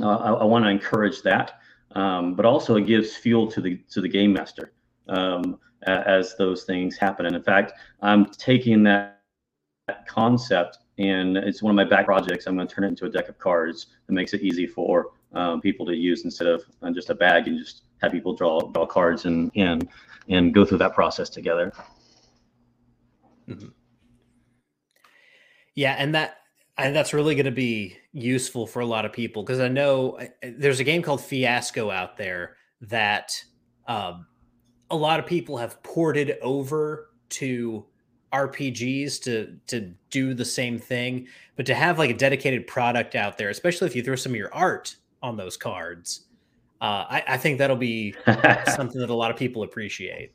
[0.00, 1.60] uh, I, I want to encourage that,
[1.92, 4.72] um, but also it gives fuel to the to the game master
[5.08, 7.26] um, as those things happen.
[7.26, 9.22] And in fact, I'm taking that
[10.06, 12.46] concept and it's one of my back projects.
[12.46, 15.12] I'm going to turn it into a deck of cards that makes it easy for
[15.32, 18.60] um, people to use instead of uh, just a bag and just have people draw
[18.60, 19.88] draw cards and and
[20.28, 21.72] and go through that process together.
[23.48, 23.68] Mm-hmm.
[25.74, 26.38] Yeah, and that
[26.78, 30.18] and that's really going to be useful for a lot of people because I know
[30.42, 33.32] there's a game called Fiasco out there that
[33.86, 34.26] um,
[34.90, 37.86] a lot of people have ported over to
[38.32, 43.38] RPGs to to do the same thing, but to have like a dedicated product out
[43.38, 46.26] there, especially if you throw some of your art on those cards,
[46.80, 48.14] uh, I, I think that'll be
[48.74, 50.32] something that a lot of people appreciate.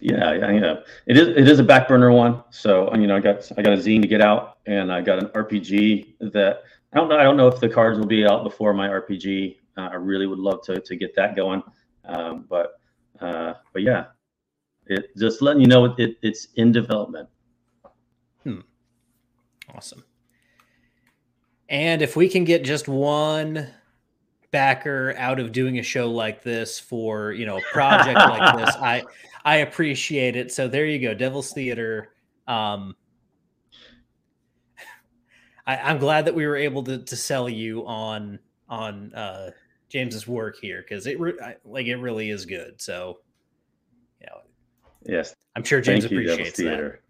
[0.00, 0.74] Yeah, yeah, yeah.
[1.06, 2.42] It is it is a back burner one.
[2.50, 5.18] So you know, I got I got a zine to get out, and I got
[5.18, 6.62] an RPG that
[6.92, 7.18] I don't know.
[7.18, 9.56] I don't know if the cards will be out before my RPG.
[9.76, 11.62] Uh, I really would love to to get that going.
[12.04, 12.80] Um, but
[13.20, 14.06] uh, but yeah,
[14.86, 17.28] it just letting you know it, it it's in development.
[18.42, 18.60] Hmm.
[19.74, 20.04] Awesome.
[21.68, 23.68] And if we can get just one
[24.50, 28.74] backer out of doing a show like this for you know a project like this
[28.80, 29.02] i
[29.44, 30.52] i appreciate it.
[30.52, 32.12] So there you go devil's theater.
[32.46, 32.94] Um
[35.66, 38.38] I, i'm glad that we were able to to sell you on
[38.68, 39.50] on uh
[39.88, 42.80] james's work here because it re- like it really is good.
[42.80, 43.18] So
[44.20, 44.28] yeah
[45.04, 45.34] yes.
[45.56, 47.00] I'm sure james Thank appreciates you, that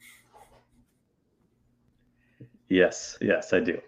[2.69, 3.81] yes yes i do.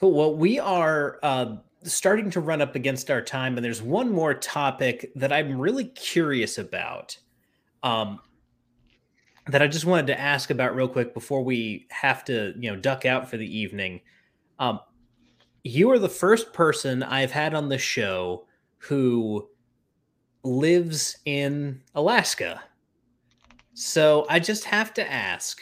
[0.00, 0.12] Cool.
[0.12, 4.34] Well, we are uh, starting to run up against our time, and there's one more
[4.34, 7.18] topic that I'm really curious about
[7.82, 8.20] um,
[9.46, 12.76] that I just wanted to ask about real quick before we have to, you know,
[12.76, 14.00] duck out for the evening.
[14.58, 14.80] Um,
[15.64, 18.46] you are the first person I've had on the show
[18.78, 19.48] who
[20.42, 22.62] lives in Alaska.
[23.74, 25.60] So I just have to ask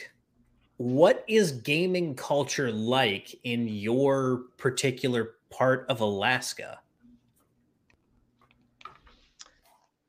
[0.76, 6.80] what is gaming culture like in your particular part of Alaska?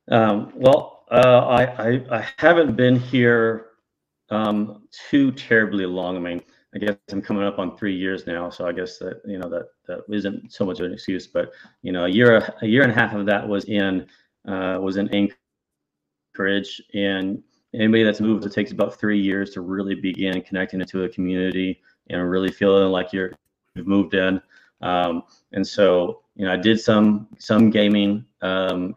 [0.10, 3.68] Um, well, uh, I, I, I haven't been here
[4.30, 6.16] um, too terribly long.
[6.16, 6.42] I mean,
[6.74, 9.50] I guess I'm coming up on three years now, so I guess that you know
[9.50, 11.26] that that isn't so much of an excuse.
[11.26, 14.06] But you know, a year a year and a half of that was in
[14.48, 17.42] uh, was in Anchorage, and
[17.74, 21.82] anybody that's moved, it takes about three years to really begin connecting into a community
[22.10, 23.32] and really feeling like you're
[23.74, 24.40] you've moved in.
[24.82, 28.96] Um, and so, you know, I did some some gaming um,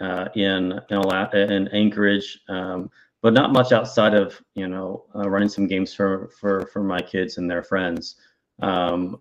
[0.00, 1.00] uh, in in,
[1.34, 2.90] in Anchorage, um,
[3.22, 7.00] but not much outside of you know uh, running some games for for for my
[7.00, 8.16] kids and their friends.
[8.60, 9.20] Um,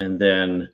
[0.00, 0.70] and then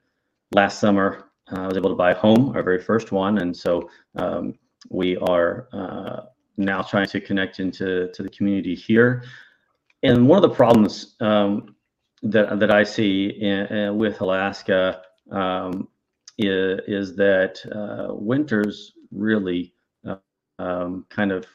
[0.55, 3.57] last summer, uh, I was able to buy a home, our very first one, and
[3.57, 4.55] so um,
[4.89, 6.23] we are uh,
[6.57, 9.25] now trying to connect into to the community here.
[10.03, 11.75] And one of the problems um,
[12.23, 15.89] that that I see in, with Alaska um,
[16.39, 19.75] is, is that uh, winters really
[20.07, 20.17] uh,
[20.59, 21.47] um, kind of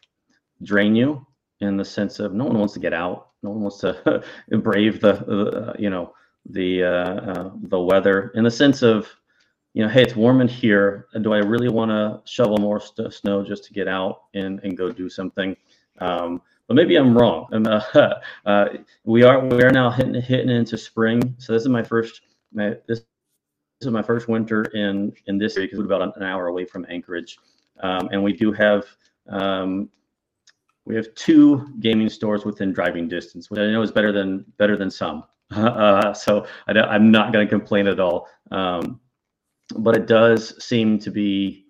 [0.64, 1.26] drain you
[1.62, 4.24] in the sense of no one wants to get out, no one wants to
[4.60, 6.14] brave the, the you know
[6.50, 9.10] the uh, uh, the weather in the sense of
[9.76, 11.08] you know, hey, it's warm in here.
[11.22, 14.78] Do I really want to shovel more st- snow just to get out and, and
[14.78, 15.56] go do something?
[16.00, 17.48] Um, but maybe I'm wrong.
[17.68, 18.14] uh,
[18.46, 18.66] uh,
[19.04, 21.36] we are we are now hitting hitting into spring.
[21.38, 22.22] So this is my first
[22.54, 23.00] my, this,
[23.80, 26.66] this is my first winter in in this area because we're about an hour away
[26.66, 27.38] from Anchorage,
[27.82, 28.86] um, and we do have
[29.30, 29.90] um,
[30.86, 34.78] we have two gaming stores within driving distance, which I know is better than better
[34.78, 35.24] than some.
[35.52, 38.28] Uh, so I, am not going to complain at all.
[38.50, 39.00] Um,
[39.78, 41.65] but it does seem to be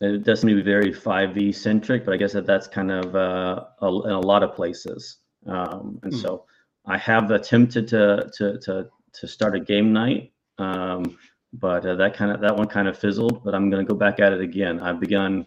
[0.00, 3.14] it does seem to be very 5e centric but i guess that that's kind of
[3.14, 5.18] uh, a, in a lot of places.
[5.46, 6.22] Um, and mm.
[6.22, 6.44] so
[6.86, 11.16] i have attempted to to to to start a game night um,
[11.52, 13.96] but uh, that kind of that one kind of fizzled but i'm going to go
[13.96, 14.80] back at it again.
[14.80, 15.46] I've begun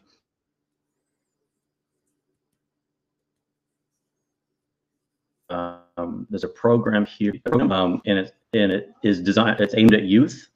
[5.49, 10.03] um, there's a program here um, and it and it is designed it's aimed at
[10.03, 10.49] youth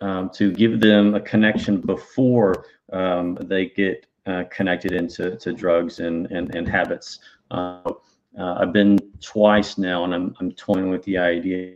[0.00, 6.00] um, to give them a connection before um, they get uh, connected into to drugs
[6.00, 7.20] and, and, and habits.
[7.50, 7.92] Uh,
[8.38, 11.74] uh, I've been twice now, and I'm, I'm toying with the idea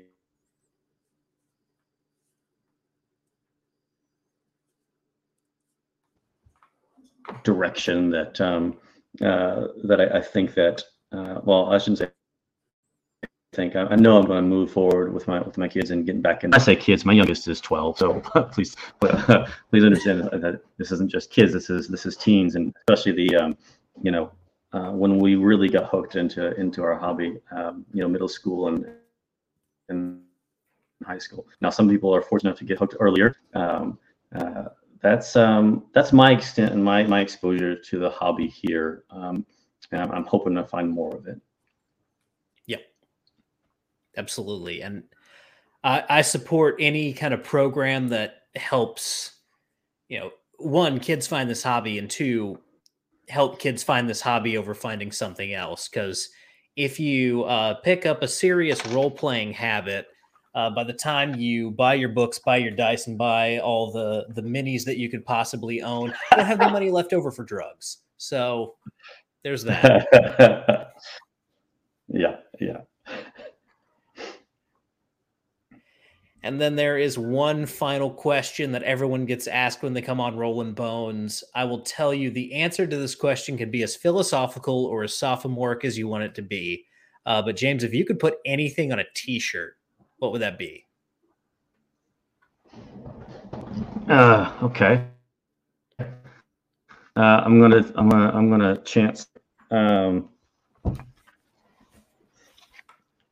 [7.44, 8.76] direction that um,
[9.20, 12.08] uh, that I, I, think that uh, well I shouldn't say
[13.52, 16.06] think I, I know I'm going to move forward with my with my kids and
[16.06, 16.54] getting back in.
[16.54, 18.20] I say kids, my youngest is 12, so
[18.52, 21.52] please please understand that this isn't just kids.
[21.52, 23.56] This is this is teens, and especially the um,
[24.02, 24.32] you know
[24.72, 28.68] uh, when we really got hooked into into our hobby, um, you know, middle school
[28.68, 28.86] and
[29.88, 30.22] and
[31.04, 31.46] high school.
[31.60, 33.36] Now, some people are fortunate enough to get hooked earlier.
[33.54, 33.98] Um,
[34.34, 34.64] uh,
[35.02, 39.04] that's um, that's my extent and my my exposure to the hobby here.
[39.10, 39.44] Um,
[39.90, 41.38] and I'm, I'm hoping to find more of it.
[44.16, 44.82] Absolutely.
[44.82, 45.04] And
[45.84, 49.32] I, I support any kind of program that helps.
[50.08, 52.60] You know, one, kids find this hobby, and two,
[53.28, 55.88] help kids find this hobby over finding something else.
[55.88, 56.28] Because
[56.76, 60.06] if you uh, pick up a serious role playing habit,
[60.54, 64.26] uh, by the time you buy your books, buy your dice, and buy all the
[64.34, 67.44] the minis that you could possibly own, you don't have any money left over for
[67.44, 67.98] drugs.
[68.18, 68.74] So
[69.42, 70.06] there's that.
[72.08, 72.80] yeah, yeah.
[76.44, 80.36] And then there is one final question that everyone gets asked when they come on
[80.36, 81.44] Rollin' Bones.
[81.54, 85.16] I will tell you the answer to this question can be as philosophical or as
[85.16, 86.84] sophomoric as you want it to be.
[87.26, 89.76] Uh, but James, if you could put anything on a T-shirt,
[90.18, 90.84] what would that be?
[94.08, 95.04] Uh, okay.
[96.00, 96.06] Uh,
[97.16, 99.28] I'm gonna, I'm gonna, I'm gonna chance.
[99.70, 100.30] Um,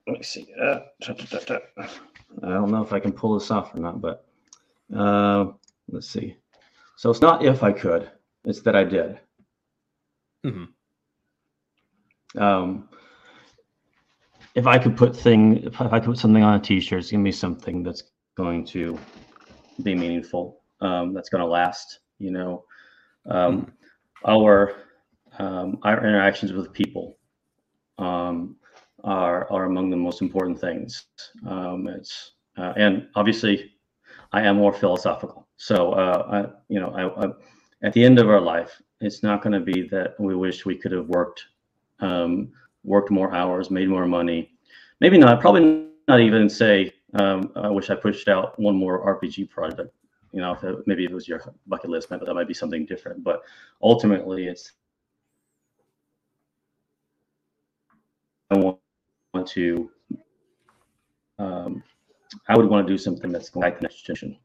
[0.07, 0.47] let me see.
[0.63, 0.81] Uh,
[2.43, 4.27] I don't know if I can pull this off or not, but
[4.95, 5.47] uh,
[5.89, 6.37] let's see.
[6.97, 8.11] So it's not if I could,
[8.45, 9.19] it's that I did.
[10.45, 10.65] Mm-hmm.
[12.43, 12.89] Um,
[14.55, 17.25] if I could put thing, if I could put something on a T-shirt, it's gonna
[17.25, 18.05] be something that's
[18.37, 18.99] going to
[19.83, 20.61] be meaningful.
[20.81, 22.01] Um, that's gonna last.
[22.19, 22.65] You know,
[23.27, 23.71] um, mm-hmm.
[24.31, 24.75] our
[25.39, 27.19] um, our interactions with people.
[27.99, 28.57] Um,
[29.05, 31.07] are are among the most important things.
[31.47, 33.73] Um, it's uh, and obviously,
[34.33, 35.49] I am more philosophical.
[35.57, 37.31] So uh, I, you know, I, I,
[37.83, 40.77] at the end of our life, it's not going to be that we wish we
[40.77, 41.45] could have worked
[42.01, 42.53] um,
[42.85, 44.51] worked more hours, made more money.
[45.01, 45.41] Maybe not.
[45.41, 49.95] Probably not even say um, I wish I pushed out one more RPG project.
[50.33, 52.55] You know, if it, maybe if it was your bucket list, maybe that might be
[52.55, 53.25] something different.
[53.25, 53.43] But
[53.83, 54.73] ultimately, it's
[58.51, 58.80] I want
[59.41, 59.91] want to,
[61.39, 61.83] um,
[62.49, 64.39] I would want to do something that's like the next generation.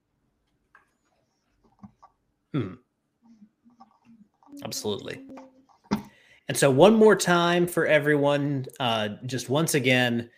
[2.53, 2.73] Hmm.
[4.63, 5.21] Absolutely.
[6.47, 10.29] And so, one more time for everyone, uh, just once again,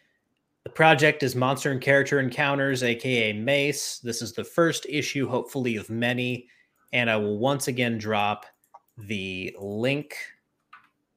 [0.64, 4.00] the project is Monster and Character Encounters, aka Mace.
[4.00, 6.48] This is the first issue, hopefully, of many.
[6.94, 8.46] And I will once again drop
[8.98, 10.16] the link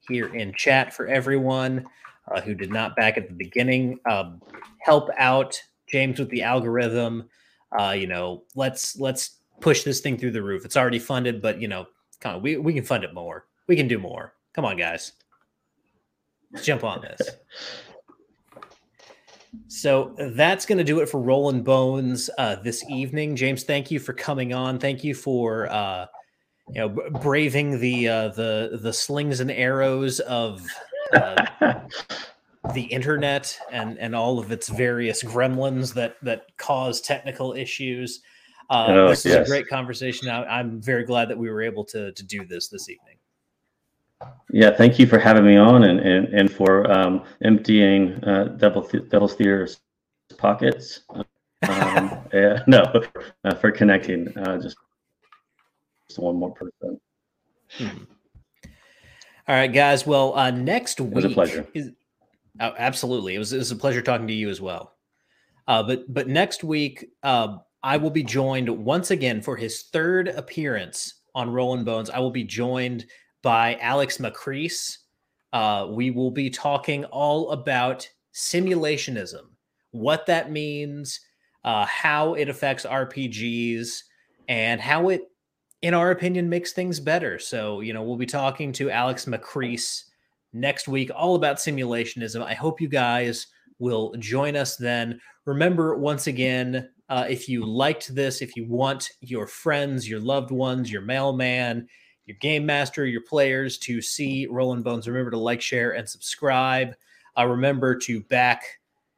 [0.07, 1.85] here in chat for everyone
[2.33, 3.99] uh, who did not back at the beginning.
[4.09, 4.41] Um,
[4.79, 7.29] help out James with the algorithm.
[7.77, 10.65] Uh, you know, let's let's push this thing through the roof.
[10.65, 11.87] It's already funded, but you know,
[12.19, 13.45] come on, we, we can fund it more.
[13.67, 14.33] We can do more.
[14.53, 15.13] Come on, guys.
[16.51, 17.29] Let's jump on this.
[19.67, 23.35] So that's going to do it for Rollin' Bones uh, this evening.
[23.35, 24.79] James, thank you for coming on.
[24.79, 26.07] Thank you for uh,
[26.73, 26.89] you know
[27.21, 30.65] braving the uh, the the slings and arrows of
[31.13, 31.45] uh,
[32.73, 38.21] the internet and and all of its various gremlins that that cause technical issues.
[38.69, 39.47] Uh, oh, this is yes.
[39.47, 40.29] a great conversation.
[40.29, 43.17] I, am very glad that we were able to to do this this evening.
[44.51, 48.83] Yeah, thank you for having me on and and, and for um, emptying uh, Devil
[48.83, 49.79] Th- Devil's Theater's
[50.37, 51.01] pockets.
[51.09, 51.25] Um,
[52.33, 53.03] yeah, no,
[53.43, 54.77] uh, for connecting uh, just,
[56.07, 56.99] just one more person.
[57.77, 58.03] Mm-hmm.
[59.47, 60.05] All right, guys.
[60.05, 61.67] Well, uh, next week it was a pleasure.
[61.73, 61.91] Is,
[62.59, 64.95] oh, absolutely, it was, it was a pleasure talking to you as well.
[65.67, 70.27] Uh, but but next week, uh, I will be joined once again for his third
[70.27, 72.09] appearance on Rollin' Bones.
[72.09, 73.05] I will be joined
[73.41, 74.97] by Alex Macrease.
[75.53, 79.43] Uh, we will be talking all about simulationism,
[79.91, 81.19] what that means,
[81.63, 84.03] uh, how it affects RPGs,
[84.47, 85.31] and how it
[85.81, 87.39] in our opinion, makes things better.
[87.39, 90.03] So, you know, we'll be talking to Alex Macrease
[90.53, 92.43] next week all about simulationism.
[92.43, 93.47] I hope you guys
[93.79, 95.19] will join us then.
[95.45, 100.51] Remember, once again, uh, if you liked this, if you want your friends, your loved
[100.51, 101.87] ones, your mailman,
[102.25, 106.95] your game master, your players to see Rollin' Bones, remember to like, share, and subscribe.
[107.37, 108.63] Uh, remember to back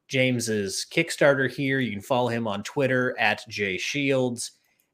[0.08, 1.80] James's Kickstarter here.
[1.80, 4.52] You can follow him on Twitter at Je Shields.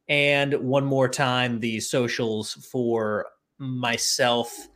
[0.07, 3.27] And one more time, the socials for
[3.59, 4.67] myself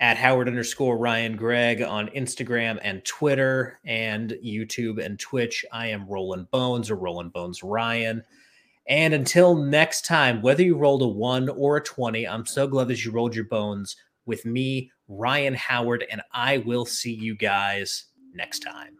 [0.00, 5.64] at Howard underscore Ryan Gregg on Instagram and Twitter and YouTube and Twitch.
[5.72, 8.22] I am Rollin' Bones or Rollin' Bones Ryan.
[8.86, 12.88] And until next time, whether you rolled a one or a 20, I'm so glad
[12.88, 18.04] that you rolled your bones with me, Ryan Howard, and I will see you guys
[18.34, 18.97] next time.